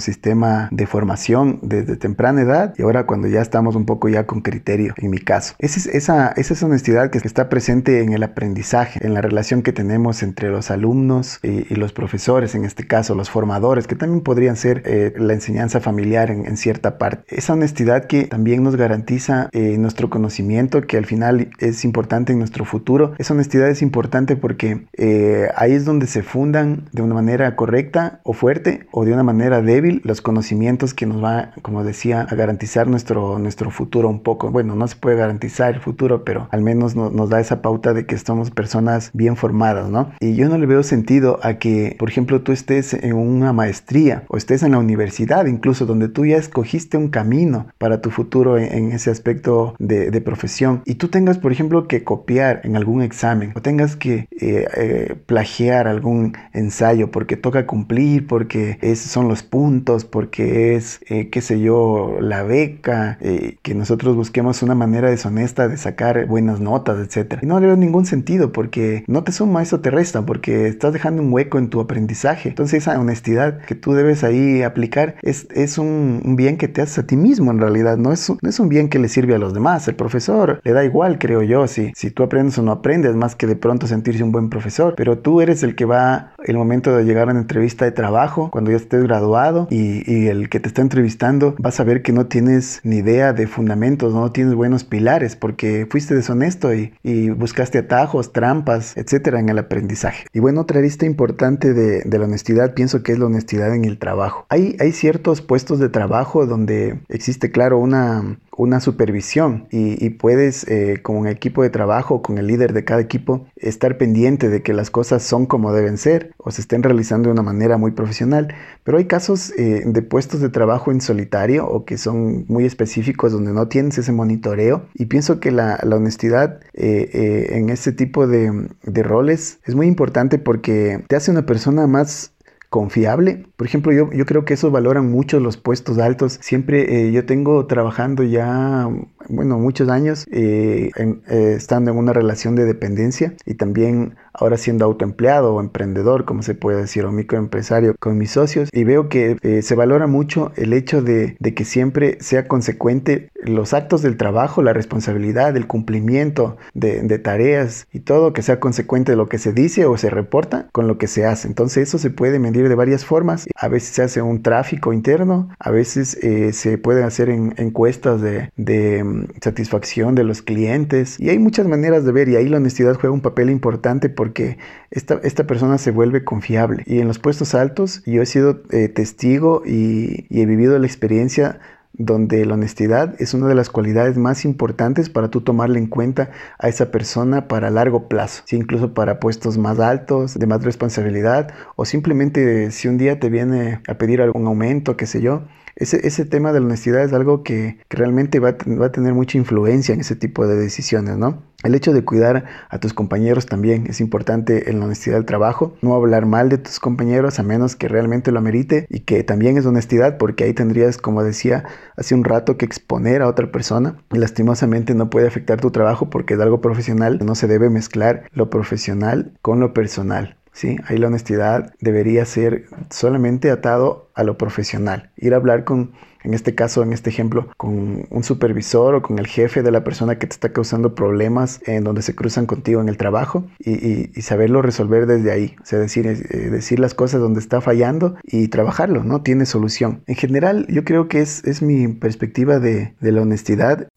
sistema 0.00 0.37
de 0.70 0.86
formación 0.86 1.58
desde 1.62 1.96
temprana 1.96 2.42
edad 2.42 2.74
y 2.76 2.82
ahora 2.82 3.06
cuando 3.06 3.28
ya 3.28 3.40
estamos 3.40 3.74
un 3.74 3.86
poco 3.86 4.08
ya 4.08 4.26
con 4.26 4.40
criterio, 4.40 4.94
en 4.96 5.10
mi 5.10 5.18
caso. 5.18 5.54
Es 5.58 5.86
esa, 5.86 6.28
esa 6.36 6.66
honestidad 6.66 7.10
que 7.10 7.18
está 7.18 7.48
presente 7.48 8.02
en 8.02 8.12
el 8.12 8.22
aprendizaje, 8.22 9.04
en 9.04 9.14
la 9.14 9.20
relación 9.20 9.62
que 9.62 9.72
tenemos 9.72 10.22
entre 10.22 10.48
los 10.48 10.70
alumnos 10.70 11.40
y, 11.42 11.74
los 11.74 11.92
profesores, 11.92 12.54
en 12.54 12.64
este 12.64 12.86
caso 12.86 13.14
los 13.14 13.30
formadores, 13.30 13.86
que 13.86 13.94
también 13.94 14.22
podrían 14.22 14.56
ser 14.56 14.82
eh, 14.84 15.12
la 15.16 15.32
enseñanza 15.32 15.80
familiar 15.80 16.30
en, 16.30 16.56
cierta 16.56 16.98
parte. 16.98 17.24
Esa 17.28 17.52
honestidad 17.52 18.06
que 18.06 18.24
también 18.24 18.62
nos 18.62 18.74
garantiza 18.74 19.48
eh, 19.52 19.76
nuestro 19.78 20.10
conocimiento, 20.10 20.80
que 20.82 20.96
al 20.96 21.06
final 21.06 21.50
es 21.58 21.84
importante 21.84 22.32
en 22.32 22.38
nuestro 22.38 22.64
futuro. 22.64 23.12
Esa 23.18 23.34
honestidad 23.34 23.68
es 23.68 23.82
importante 23.82 24.34
porque 24.34 24.86
eh, 24.94 25.48
ahí 25.56 25.72
es 25.72 25.84
donde 25.84 26.06
se 26.06 26.22
fundan 26.22 26.88
de 26.92 27.02
una 27.02 27.14
manera 27.14 27.54
correcta 27.54 28.20
o 28.24 28.32
fuerte 28.32 28.86
o 28.90 29.04
de 29.04 29.12
una 29.12 29.22
manera 29.22 29.62
débil 29.62 30.00
los 30.04 30.20
conocimientos 30.28 30.92
que 30.92 31.06
nos 31.06 31.24
va, 31.24 31.52
como 31.62 31.84
decía, 31.84 32.20
a 32.20 32.34
garantizar 32.34 32.86
nuestro, 32.86 33.38
nuestro 33.38 33.70
futuro 33.70 34.10
un 34.10 34.22
poco. 34.22 34.50
Bueno, 34.50 34.74
no 34.74 34.86
se 34.86 34.94
puede 34.94 35.16
garantizar 35.16 35.72
el 35.72 35.80
futuro, 35.80 36.22
pero 36.22 36.48
al 36.50 36.60
menos 36.60 36.94
nos 36.94 37.30
da 37.30 37.40
esa 37.40 37.62
pauta 37.62 37.94
de 37.94 38.04
que 38.04 38.18
somos 38.18 38.50
personas 38.50 39.10
bien 39.14 39.36
formadas, 39.36 39.88
¿no? 39.88 40.12
Y 40.20 40.34
yo 40.34 40.50
no 40.50 40.58
le 40.58 40.66
veo 40.66 40.82
sentido 40.82 41.40
a 41.42 41.54
que, 41.54 41.96
por 41.98 42.10
ejemplo, 42.10 42.42
tú 42.42 42.52
estés 42.52 42.92
en 42.92 43.14
una 43.14 43.54
maestría 43.54 44.24
o 44.28 44.36
estés 44.36 44.62
en 44.62 44.72
la 44.72 44.78
universidad, 44.78 45.46
incluso 45.46 45.86
donde 45.86 46.10
tú 46.10 46.26
ya 46.26 46.36
escogiste 46.36 46.98
un 46.98 47.08
camino 47.08 47.68
para 47.78 48.02
tu 48.02 48.10
futuro 48.10 48.58
en, 48.58 48.92
ese 48.92 49.10
aspecto 49.10 49.74
de, 49.78 50.10
de, 50.10 50.20
profesión 50.20 50.82
y 50.84 50.96
tú 50.96 51.08
tengas, 51.08 51.38
por 51.38 51.52
ejemplo, 51.52 51.88
que 51.88 52.04
copiar 52.04 52.60
en 52.64 52.76
algún 52.76 53.00
examen 53.00 53.52
o 53.56 53.62
tengas 53.62 53.96
que 53.96 54.28
eh, 54.40 54.66
eh, 54.76 55.16
plagiar 55.24 55.88
algún 55.88 56.36
ensayo 56.52 57.10
porque 57.10 57.38
toca 57.38 57.66
cumplir, 57.66 58.26
porque 58.26 58.78
esos 58.82 59.10
son 59.10 59.26
los 59.28 59.42
puntos, 59.42 60.04
porque 60.18 60.74
es, 60.74 60.98
eh, 61.10 61.28
qué 61.30 61.40
sé 61.40 61.60
yo, 61.60 62.16
la 62.20 62.42
beca, 62.42 63.18
que 63.62 63.74
nosotros 63.76 64.16
busquemos 64.16 64.64
una 64.64 64.74
manera 64.74 65.08
deshonesta 65.08 65.68
de 65.68 65.76
sacar 65.76 66.26
buenas 66.26 66.58
notas, 66.58 66.98
etc. 66.98 67.38
Y 67.40 67.46
no 67.46 67.60
le 67.60 67.68
veo 67.68 67.76
ningún 67.76 68.04
sentido 68.04 68.50
porque 68.50 69.04
no 69.06 69.22
te 69.22 69.30
suma, 69.30 69.62
eso 69.62 69.78
te 69.78 69.92
resta, 69.92 70.26
porque 70.26 70.66
estás 70.66 70.92
dejando 70.92 71.22
un 71.22 71.32
hueco 71.32 71.58
en 71.58 71.70
tu 71.70 71.80
aprendizaje. 71.80 72.48
Entonces 72.48 72.82
esa 72.82 72.98
honestidad 72.98 73.60
que 73.60 73.76
tú 73.76 73.92
debes 73.92 74.24
ahí 74.24 74.62
aplicar 74.62 75.14
es, 75.22 75.46
es 75.54 75.78
un, 75.78 76.34
bien 76.36 76.56
que 76.56 76.66
te 76.66 76.82
haces 76.82 76.98
a 76.98 77.06
ti 77.06 77.16
mismo 77.16 77.52
en 77.52 77.60
realidad, 77.60 77.96
no 77.96 78.10
es, 78.10 78.28
no 78.28 78.48
es 78.48 78.58
un 78.58 78.68
bien 78.68 78.88
que 78.88 78.98
le 78.98 79.06
sirve 79.06 79.36
a 79.36 79.38
los 79.38 79.54
demás. 79.54 79.86
El 79.86 79.94
profesor 79.94 80.60
le 80.64 80.72
da 80.72 80.84
igual, 80.84 81.20
creo 81.20 81.44
yo, 81.44 81.68
si, 81.68 81.92
si 81.94 82.10
tú 82.10 82.24
aprendes 82.24 82.58
o 82.58 82.62
no 82.62 82.72
aprendes, 82.72 83.14
más 83.14 83.36
que 83.36 83.46
de 83.46 83.54
pronto 83.54 83.86
sentirse 83.86 84.24
un 84.24 84.32
buen 84.32 84.50
profesor, 84.50 84.94
pero 84.96 85.18
tú 85.18 85.40
eres 85.40 85.62
el 85.62 85.76
que 85.76 85.84
va 85.84 86.32
el 86.44 86.56
momento 86.56 86.96
de 86.96 87.04
llegar 87.04 87.28
a 87.28 87.30
una 87.30 87.40
entrevista 87.40 87.84
de 87.84 87.92
trabajo, 87.92 88.50
cuando 88.50 88.72
ya 88.72 88.78
estés 88.78 89.04
graduado 89.04 89.68
y, 89.70 90.07
y 90.08 90.28
el 90.28 90.48
que 90.48 90.58
te 90.58 90.68
está 90.68 90.80
entrevistando, 90.80 91.54
vas 91.58 91.78
a 91.80 91.84
ver 91.84 92.02
que 92.02 92.12
no 92.12 92.26
tienes 92.26 92.80
ni 92.82 92.96
idea 92.96 93.32
de 93.34 93.46
fundamentos, 93.46 94.14
no 94.14 94.32
tienes 94.32 94.54
buenos 94.54 94.84
pilares, 94.84 95.36
porque 95.36 95.86
fuiste 95.88 96.14
deshonesto 96.14 96.72
y, 96.74 96.88
buscaste 97.30 97.78
atajos, 97.78 98.32
trampas, 98.32 98.96
etcétera, 98.96 99.38
en 99.38 99.48
el 99.48 99.58
aprendizaje. 99.58 100.26
Y 100.32 100.40
bueno, 100.40 100.62
otra 100.62 100.80
lista 100.80 101.04
importante 101.04 101.74
de, 101.74 102.18
la 102.18 102.24
honestidad 102.24 102.74
pienso 102.74 103.02
que 103.02 103.12
es 103.12 103.18
la 103.18 103.26
honestidad 103.26 103.74
en 103.74 103.84
el 103.84 103.98
trabajo. 103.98 104.46
Hay 104.48 104.92
ciertos 104.92 105.42
puestos 105.42 105.78
de 105.78 105.88
trabajo 105.88 106.46
donde 106.46 107.00
existe, 107.08 107.50
claro, 107.50 107.78
una, 107.78 108.38
una 108.58 108.80
supervisión 108.80 109.68
y, 109.70 110.10
puedes 110.10 110.66
eh, 110.68 110.98
con 111.00 111.16
un 111.16 111.28
equipo 111.28 111.62
de 111.62 111.70
trabajo, 111.70 112.22
con 112.22 112.38
el 112.38 112.48
líder 112.48 112.72
de 112.72 112.84
cada 112.84 113.00
equipo, 113.00 113.46
estar 113.56 113.98
pendiente 113.98 114.48
de 114.48 114.62
que 114.62 114.72
las 114.72 114.90
cosas 114.90 115.22
son 115.22 115.46
como 115.46 115.72
deben 115.72 115.96
ser 115.96 116.32
o 116.38 116.50
se 116.50 116.62
estén 116.62 116.82
realizando 116.82 117.28
de 117.28 117.34
una 117.34 117.42
manera 117.42 117.76
muy 117.78 117.92
profesional. 117.92 118.52
Pero 118.82 118.98
hay 118.98 119.04
casos 119.04 119.52
eh, 119.56 119.82
de 119.86 120.02
puestos 120.02 120.40
de 120.40 120.48
trabajo 120.48 120.90
en 120.90 121.00
solitario 121.00 121.68
o 121.68 121.84
que 121.84 121.98
son 121.98 122.46
muy 122.48 122.64
específicos 122.64 123.30
donde 123.30 123.52
no 123.52 123.68
tienes 123.68 123.96
ese 123.96 124.10
monitoreo 124.10 124.86
y 124.92 125.06
pienso 125.06 125.38
que 125.38 125.52
la, 125.52 125.78
honestidad 125.84 126.60
eh, 126.74 127.50
en 127.52 127.70
ese 127.70 127.92
tipo 127.92 128.26
de 128.26 129.02
roles 129.02 129.60
es 129.64 129.74
muy 129.74 129.86
importante 129.86 130.38
porque 130.38 131.04
te 131.06 131.16
hace 131.16 131.30
una 131.30 131.46
persona 131.46 131.86
más 131.86 132.32
confiable. 132.68 133.46
Por 133.56 133.66
ejemplo, 133.66 133.92
yo, 133.92 134.10
yo 134.12 134.26
creo 134.26 134.44
que 134.44 134.54
eso 134.54 134.70
valoran 134.70 135.10
mucho 135.10 135.40
los 135.40 135.56
puestos 135.56 135.98
altos. 135.98 136.38
Siempre 136.42 137.08
eh, 137.08 137.12
yo 137.12 137.24
tengo 137.24 137.66
trabajando 137.66 138.22
ya, 138.22 138.88
bueno, 139.28 139.58
muchos 139.58 139.88
años, 139.88 140.26
eh, 140.30 140.90
eh, 140.96 141.54
estando 141.56 141.90
en 141.90 141.98
una 141.98 142.12
relación 142.12 142.54
de 142.56 142.64
dependencia 142.64 143.34
y 143.46 143.54
también 143.54 144.16
ahora 144.38 144.56
siendo 144.56 144.84
autoempleado 144.84 145.54
o 145.54 145.60
emprendedor, 145.60 146.24
como 146.24 146.42
se 146.42 146.54
puede 146.54 146.80
decir, 146.80 147.04
o 147.04 147.12
microempresario 147.12 147.94
con 147.98 148.18
mis 148.18 148.30
socios, 148.30 148.68
y 148.72 148.84
veo 148.84 149.08
que 149.08 149.36
eh, 149.42 149.62
se 149.62 149.74
valora 149.74 150.06
mucho 150.06 150.52
el 150.56 150.72
hecho 150.72 151.02
de, 151.02 151.36
que 151.38 151.64
siempre 151.64 152.18
sea 152.20 152.46
consecuente 152.46 153.30
los 153.42 153.72
actos 153.72 154.02
del 154.02 154.16
trabajo, 154.16 154.62
la 154.62 154.72
responsabilidad, 154.72 155.56
el 155.56 155.66
cumplimiento 155.66 156.56
de, 156.74 157.18
tareas 157.18 157.88
y 157.92 158.00
todo 158.00 158.32
que 158.32 158.42
sea 158.42 158.60
consecuente 158.60 159.12
de 159.12 159.16
lo 159.16 159.28
que 159.28 159.38
se 159.38 159.52
dice 159.52 159.86
o 159.86 159.96
se 159.96 160.08
reporta 160.08 160.68
con 160.72 160.86
lo 160.86 160.98
que 160.98 161.08
se 161.08 161.26
hace. 161.26 161.48
Entonces 161.48 161.88
eso 161.88 161.98
se 161.98 162.10
puede 162.10 162.38
medir 162.38 162.68
de 162.68 162.74
varias 162.76 163.04
formas. 163.04 163.46
A 163.56 163.66
veces 163.66 163.90
se 163.90 164.02
hace 164.02 164.22
un 164.22 164.42
tráfico 164.42 164.92
interno, 164.92 165.48
a 165.58 165.70
veces 165.70 166.16
eh, 166.22 166.52
se 166.52 166.78
pueden 166.78 167.04
hacer 167.04 167.28
encuestas 167.28 168.20
de, 168.20 168.50
de 168.56 169.02
mm, 169.02 169.24
satisfacción 169.42 170.14
de 170.14 170.24
los 170.24 170.42
clientes 170.42 171.18
y 171.18 171.30
hay 171.30 171.38
muchas 171.38 171.66
maneras 171.66 172.04
de 172.04 172.12
ver 172.12 172.28
y 172.28 172.36
ahí 172.36 172.48
la 172.48 172.58
honestidad 172.58 172.94
juega 172.94 173.12
un 173.12 173.20
papel 173.20 173.50
importante 173.50 174.08
porque 174.08 174.27
porque 174.28 174.58
esta, 174.90 175.20
esta, 175.22 175.46
persona 175.46 175.78
se 175.78 175.90
vuelve 175.90 176.22
confiable. 176.22 176.82
Y 176.86 176.98
en 176.98 177.08
los 177.08 177.18
puestos 177.18 177.54
altos 177.54 178.02
yo 178.04 178.20
he 178.20 178.26
sido 178.26 178.60
eh, 178.70 178.88
testigo 178.88 179.62
y, 179.64 180.26
he 180.28 180.44
vivido 180.44 180.78
la 180.78 180.86
experiencia 180.86 181.60
donde 181.94 182.44
la 182.44 182.54
honestidad 182.54 183.14
es 183.18 183.32
una 183.32 183.48
de 183.48 183.54
las 183.54 183.70
cualidades 183.70 184.18
más 184.18 184.44
importantes 184.44 185.08
para 185.08 185.30
tú 185.30 185.40
tomarle 185.40 185.78
en 185.78 185.86
cuenta 185.86 186.30
a 186.58 186.68
esa 186.68 186.90
persona 186.90 187.48
para 187.48 187.70
largo 187.70 188.06
plazo, 188.06 188.44
incluso 188.50 188.92
para 188.92 189.18
puestos 189.18 189.56
más 189.56 189.80
altos, 189.80 190.34
de 190.38 190.46
más 190.46 190.62
responsabilidad, 190.62 191.50
o 191.74 191.86
simplemente 191.86 192.70
si 192.70 192.86
un 192.86 192.98
día 192.98 193.18
te 193.18 193.30
viene 193.30 193.80
a 193.88 193.94
pedir 193.94 194.20
algún 194.20 194.46
aumento, 194.46 194.96
qué 194.98 195.06
sé 195.06 195.22
yo, 195.22 195.44
ese, 195.78 196.06
ese 196.06 196.24
tema 196.24 196.52
de 196.52 196.60
la 196.60 196.66
honestidad 196.66 197.04
es 197.04 197.12
algo 197.12 197.44
que, 197.44 197.78
realmente 197.88 198.40
va, 198.40 198.56
va, 198.80 198.86
a 198.86 198.92
tener 198.92 199.14
mucha 199.14 199.38
influencia 199.38 199.94
en 199.94 200.00
ese 200.00 200.16
tipo 200.16 200.46
de 200.46 200.56
decisiones, 200.56 201.16
¿no? 201.16 201.42
El 201.64 201.74
hecho 201.74 201.92
de 201.92 202.04
cuidar 202.04 202.44
a 202.68 202.78
tus 202.78 202.94
compañeros 202.94 203.46
también 203.46 203.88
es 203.88 204.00
importante 204.00 204.70
en 204.70 204.78
la 204.78 204.86
honestidad 204.86 205.16
del 205.16 205.24
trabajo. 205.24 205.74
No 205.82 205.94
hablar 205.94 206.24
mal 206.24 206.48
de 206.48 206.58
tus 206.58 206.78
compañeros 206.78 207.40
a 207.40 207.42
menos 207.42 207.74
que 207.74 207.88
realmente 207.88 208.30
lo 208.30 208.38
amerite 208.38 208.86
y 208.88 209.00
que 209.00 209.24
también 209.24 209.56
es 209.56 209.66
honestidad 209.66 210.18
porque 210.18 210.44
ahí 210.44 210.54
tendrías, 210.54 210.98
como 210.98 211.24
decía 211.24 211.64
hace 211.96 212.14
un 212.14 212.22
rato, 212.22 212.56
que 212.56 212.64
exponer 212.64 213.22
a 213.22 213.28
otra 213.28 213.50
persona 213.50 213.96
y 214.12 214.18
lastimosamente 214.18 214.94
no 214.94 215.10
puede 215.10 215.26
afectar 215.26 215.60
tu 215.60 215.72
trabajo 215.72 216.10
porque 216.10 216.34
es 216.34 216.40
algo 216.40 216.60
profesional. 216.60 217.18
No 217.24 217.34
se 217.34 217.48
debe 217.48 217.70
mezclar 217.70 218.30
lo 218.32 218.50
profesional 218.50 219.32
con 219.42 219.58
lo 219.58 219.74
personal. 219.74 220.37
¿Sí? 220.58 220.76
Ahí 220.86 220.98
la 220.98 221.06
honestidad 221.06 221.72
debería 221.80 222.24
ser 222.24 222.64
solamente 222.90 223.52
atado 223.52 224.10
a 224.14 224.24
lo 224.24 224.36
profesional. 224.36 225.10
Ir 225.16 225.34
a 225.34 225.36
hablar 225.36 225.62
con 225.62 225.92
en 226.24 226.34
este 226.34 226.56
caso, 226.56 226.82
en 226.82 226.92
este 226.92 227.10
ejemplo, 227.10 227.48
con 227.56 228.04
un 228.10 228.24
supervisor 228.24 228.96
o 228.96 229.02
con 229.02 229.20
el 229.20 229.28
jefe 229.28 229.62
de 229.62 229.70
la 229.70 229.84
persona 229.84 230.18
que 230.18 230.26
te 230.26 230.34
está 230.34 230.52
causando 230.52 230.96
problemas 230.96 231.60
en 231.64 231.84
donde 231.84 232.02
se 232.02 232.16
cruzan 232.16 232.44
contigo 232.44 232.80
en 232.80 232.88
el 232.88 232.96
trabajo 232.96 233.46
y, 233.60 234.10
saberlo 234.20 234.60
resolver 234.60 235.06
desde 235.06 235.30
ahí. 235.30 235.54
O 235.60 235.76
decir, 235.76 236.08
eh, 236.08 236.16
decir 236.50 236.80
las 236.80 236.92
cosas 236.92 237.20
donde 237.20 237.38
está 237.38 237.60
fallando 237.60 238.16
y 238.24 238.48
trabajarlo, 238.48 239.04
¿no? 239.04 239.22
Tiene 239.22 239.46
solución. 239.46 240.02
En 240.08 240.16
general, 240.16 240.66
yo 240.68 240.84
creo 240.84 241.06
que 241.06 241.20
es, 241.20 241.44
es 241.44 241.62
mi 241.62 241.86
perspectiva 241.86 242.58
de 242.58 242.94
la 243.00 243.22
honestidad. 243.22 243.88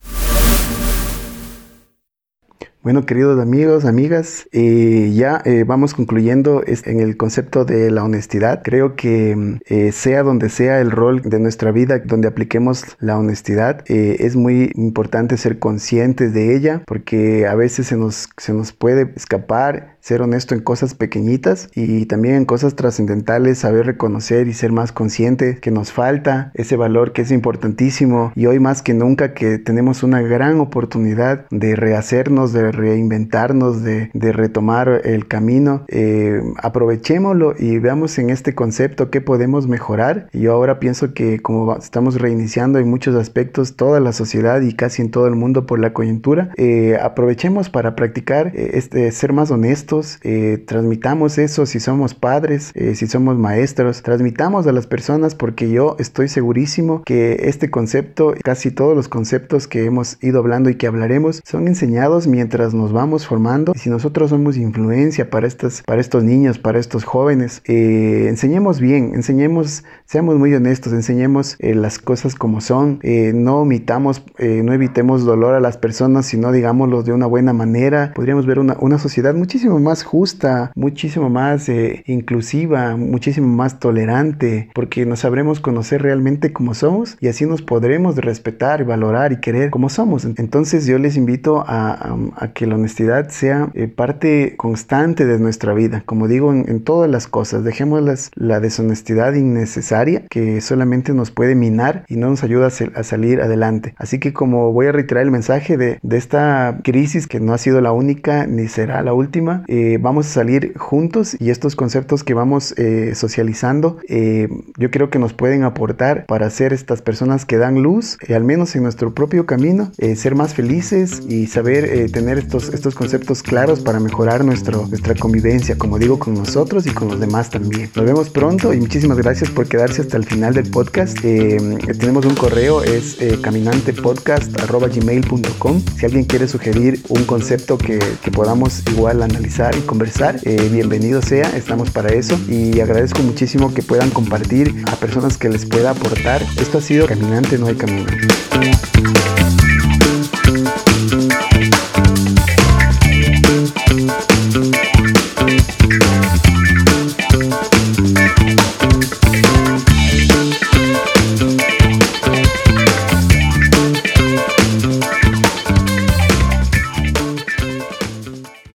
Bueno, 2.84 3.06
queridos 3.06 3.40
amigos, 3.40 3.86
amigas, 3.86 4.48
eh, 4.52 5.12
ya 5.14 5.40
eh, 5.46 5.66
vamos 5.68 5.94
concluyendo 5.94 6.64
en 6.66 7.00
el 7.00 7.16
concepto 7.16 7.64
de 7.64 7.92
la 7.92 8.04
honestidad. 8.04 8.64
Creo 8.64 8.96
que 8.96 9.36
mm, 9.36 9.60
eh, 9.68 9.92
sea 9.92 10.24
donde 10.24 10.50
sea 10.50 10.82
el 10.82 10.90
rol 10.90 11.22
de 11.22 11.40
nuestra 11.40 11.72
vida, 11.72 12.00
donde 12.00 12.28
apliquemos 12.28 12.98
la 13.00 13.20
honestidad, 13.20 13.84
es 13.86 14.36
muy 14.36 14.72
importante 14.74 15.38
ser 15.38 15.60
conscientes 15.60 16.34
de 16.34 16.56
ella, 16.56 16.82
porque 16.88 17.46
a 17.46 17.54
veces 17.54 17.86
se 17.86 17.98
nos, 17.98 18.30
se 18.38 18.52
nos 18.52 18.72
puede 18.74 19.14
escapar 19.16 19.98
ser 20.02 20.22
honesto 20.22 20.56
en 20.56 20.62
cosas 20.62 20.96
pequeñitas 20.96 21.70
y 21.76 22.06
también 22.08 22.36
en 22.36 22.46
cosas 22.46 22.76
trascendentales, 22.76 23.60
saber 23.60 23.86
reconocer 23.86 24.48
y 24.48 24.54
ser 24.54 24.72
más 24.72 24.92
consciente 24.92 25.60
que 25.60 25.72
nos 25.72 25.92
falta 25.92 26.52
ese 26.56 26.76
valor 26.76 27.14
que 27.14 27.22
es 27.22 27.32
importantísimo 27.32 28.34
y 28.36 28.48
hoy 28.48 28.60
más 28.60 28.82
que 28.82 28.94
nunca 28.94 29.34
que 29.34 29.60
tenemos 29.60 30.04
una 30.04 30.22
gran 30.22 30.60
oportunidad 30.60 31.46
de 31.52 31.76
rehacernos, 31.76 32.52
de 32.52 32.71
reinventarnos, 32.72 33.84
de, 33.84 34.10
retomar 34.14 35.02
el 35.04 35.28
camino. 35.28 35.84
Eh, 35.88 36.42
aprovechémoslo 36.58 37.54
y 37.58 37.80
veamos 37.80 38.18
en 38.18 38.30
este 38.30 38.56
concepto 38.56 39.10
qué 39.10 39.22
podemos 39.22 39.68
mejorar. 39.68 40.30
Yo 40.34 40.54
ahora 40.54 40.80
pienso 40.80 41.14
que 41.14 41.40
como 41.40 41.76
estamos 41.76 42.20
reiniciando 42.20 42.80
en 42.80 42.90
muchos 42.90 43.16
aspectos 43.16 43.76
toda 43.76 44.00
la 44.00 44.14
sociedad 44.14 44.62
y 44.62 44.74
casi 44.74 45.02
en 45.02 45.12
todo 45.12 45.28
el 45.28 45.36
mundo 45.36 45.66
por 45.66 45.80
la 45.80 45.94
coyuntura, 45.94 46.52
eh, 46.58 46.98
aprovechemos 47.02 47.70
para 47.70 47.96
practicar 47.96 48.52
eh, 48.56 48.72
este, 48.74 49.12
ser 49.12 49.34
más 49.34 49.52
honestos 49.52 50.20
eh, 50.24 50.64
transmitamos 50.66 51.38
eso 51.38 51.66
si 51.66 51.80
somos 51.80 52.14
padres, 52.14 52.72
si 52.94 53.08
somos 53.08 53.38
maestros, 53.38 54.02
transmitamos 54.04 54.68
a 54.68 54.72
las 54.72 54.88
personas 54.88 55.36
porque 55.36 55.70
yo 55.70 55.96
estoy 56.00 56.28
segurísimo 56.28 57.04
que 57.04 57.50
este 57.50 57.70
concepto, 57.70 58.34
casi 58.44 58.72
todos 58.72 58.96
los 58.96 59.08
conceptos 59.08 59.68
que 59.68 59.86
hemos 59.86 60.18
ido 60.22 60.40
hablando 60.40 60.70
y 60.70 60.76
que 60.76 60.88
hablaremos, 60.88 61.42
son 61.46 61.68
enseñados 61.68 62.28
mientras 62.28 62.61
nos 62.74 62.92
vamos 62.94 63.26
formando. 63.26 63.74
Si 63.76 63.90
nosotros 63.90 64.30
somos 64.30 64.58
influencia 64.58 65.30
para, 65.30 65.48
estas, 65.48 65.84
para 65.84 66.02
estos 66.02 66.24
niños, 66.24 66.60
para 66.60 66.80
estos 66.80 67.04
jóvenes, 67.04 67.62
eh, 67.66 68.26
enseñemos 68.28 68.80
bien, 68.80 69.14
enseñemos, 69.16 69.84
seamos 70.06 70.38
muy 70.38 70.54
honestos, 70.54 70.94
enseñemos 70.94 71.58
las 71.60 72.00
cosas 72.00 72.36
como 72.36 72.62
son, 72.62 73.00
no 73.34 73.62
omitamos, 73.62 74.24
no 74.40 74.74
evitemos 74.74 75.26
dolor 75.26 75.54
a 75.56 75.60
las 75.60 75.78
personas, 75.78 76.26
sino 76.26 76.52
digámoslo 76.52 77.04
de 77.04 77.14
una 77.14 77.26
buena 77.26 77.54
manera. 77.54 78.12
Podríamos 78.16 78.46
ver 78.46 78.60
una, 78.60 78.78
una 78.80 78.98
sociedad 78.98 79.34
muchísimo 79.34 79.80
más 79.80 80.04
justa, 80.04 80.72
muchísimo 80.76 81.30
más 81.30 81.70
eh, 81.70 82.04
inclusiva, 82.08 82.96
muchísimo 82.96 83.48
más 83.48 83.80
tolerante, 83.80 84.70
porque 84.74 85.06
nos 85.06 85.20
sabremos 85.20 85.60
conocer 85.60 86.02
realmente 86.02 86.54
como 86.54 86.74
somos 86.74 87.18
y 87.20 87.28
así 87.28 87.46
nos 87.46 87.62
podremos 87.62 88.16
respetar, 88.18 88.86
valorar 88.86 89.32
y 89.32 89.40
querer 89.40 89.70
como 89.70 89.90
somos. 89.90 90.26
Entonces 90.26 90.86
yo 90.86 90.98
les 90.98 91.18
invito 91.18 91.64
a, 91.68 92.18
que 92.54 92.68
la 92.68 92.76
honestidad 92.76 93.30
sea 93.30 93.70
eh, 93.74 93.88
parte 93.88 94.56
constante 94.58 95.26
de 95.26 95.40
nuestra 95.40 95.74
vida, 95.74 96.04
como 96.06 96.28
digo 96.28 96.54
en, 96.54 96.82
todas 96.84 97.10
las 97.10 97.28
cosas, 97.28 97.64
dejemos 97.64 98.32
la 98.36 98.60
deshonestidad 98.60 99.34
innecesaria 99.34 100.26
que 100.30 100.62
solamente 100.62 101.14
nos 101.14 101.32
puede 101.32 101.56
minar 101.56 102.06
y 102.08 102.16
no 102.16 102.30
nos 102.30 102.44
ayuda 102.44 102.68
a, 102.68 103.04
salir 103.04 103.42
adelante. 103.42 103.94
Así 103.98 104.20
que 104.20 104.34
como 104.34 104.72
voy 104.72 104.88
a 104.88 104.92
reiterar 104.92 105.24
el 105.24 105.32
mensaje 105.32 105.78
de, 105.78 106.00
de 106.02 106.18
esta 106.18 106.80
crisis 106.84 107.28
que 107.28 107.40
no 107.40 107.54
ha 107.54 107.58
sido 107.58 107.82
la 107.82 107.92
única 107.92 108.48
ni 108.48 108.68
será 108.68 109.02
la 109.04 109.14
última, 109.14 109.64
eh, 109.68 109.98
vamos 110.02 110.28
a 110.28 110.30
salir 110.30 110.78
juntos 110.78 111.36
y 111.40 111.50
estos 111.50 111.76
conceptos 111.76 112.24
que 112.24 112.34
vamos 112.34 112.74
eh, 112.78 113.14
socializando 113.16 113.98
eh, 114.08 114.48
yo 114.78 114.92
creo 114.92 115.10
que 115.10 115.20
nos 115.20 115.34
pueden 115.34 115.64
aportar 115.64 116.26
para 116.26 116.50
ser 116.50 116.74
estas 116.74 117.02
personas 117.02 117.46
que 117.46 117.58
dan 117.58 117.82
luz, 117.82 118.18
al 118.34 118.44
menos 118.44 118.76
en 118.76 118.84
nuestro 118.84 119.14
propio 119.14 119.46
camino, 119.46 119.92
ser 120.16 120.36
más 120.36 120.54
felices 120.54 121.22
y 121.28 121.48
saber 121.48 122.12
tener 122.12 122.41
estos, 122.42 122.70
estos 122.70 122.96
conceptos 122.96 123.44
claros 123.44 123.80
para 123.80 124.00
mejorar 124.00 124.44
nuestro, 124.44 124.88
nuestra 124.88 125.14
convivencia, 125.16 125.78
como 125.78 126.00
digo, 126.00 126.20
con 126.20 126.34
nosotros 126.34 126.88
y 126.88 126.92
con 126.92 127.10
los 127.10 127.20
demás 127.20 127.50
también. 127.50 127.90
Nos 127.96 128.06
vemos 128.06 128.30
pronto 128.30 128.74
y 128.74 128.80
muchísimas 128.80 129.18
gracias 129.18 129.50
por 129.50 129.68
quedarse 129.68 130.02
hasta 130.02 130.16
el 130.18 130.26
final 130.26 130.54
del 130.54 130.70
podcast. 130.70 131.20
tenemos 131.22 132.26
un 132.26 132.36
correo, 132.36 132.84
es 132.84 133.18
caminantepodcast.gmail.com. 133.42 135.82
Si 135.98 136.06
alguien 136.06 136.26
quiere 136.26 136.48
sugerir 136.48 137.02
un 137.10 137.24
concepto 137.26 137.78
que, 137.78 138.00
que 138.22 138.32
podamos 138.32 138.82
igual 138.92 139.22
analizar, 139.22 139.62
y 139.78 139.82
conversar, 139.82 140.40
eh, 140.44 140.70
bienvenido 140.72 141.22
sea, 141.22 141.56
estamos 141.56 141.92
para 141.92 142.10
eso 142.10 142.40
y 142.48 142.80
agradezco 142.80 143.22
muchísimo 143.22 143.74
que 143.74 143.84
puedan 143.84 144.10
compartir 144.10 144.84
a 144.88 144.96
personas 144.96 145.38
que 145.38 145.50
les 145.50 145.66
pueda 145.66 145.92
aportar. 145.92 146.42
Esto 146.60 146.80
ha 146.80 146.82
sido 146.82 147.06
Caminante, 147.06 147.58
no 147.58 147.68
hay 147.68 147.76
camino. 147.76 148.08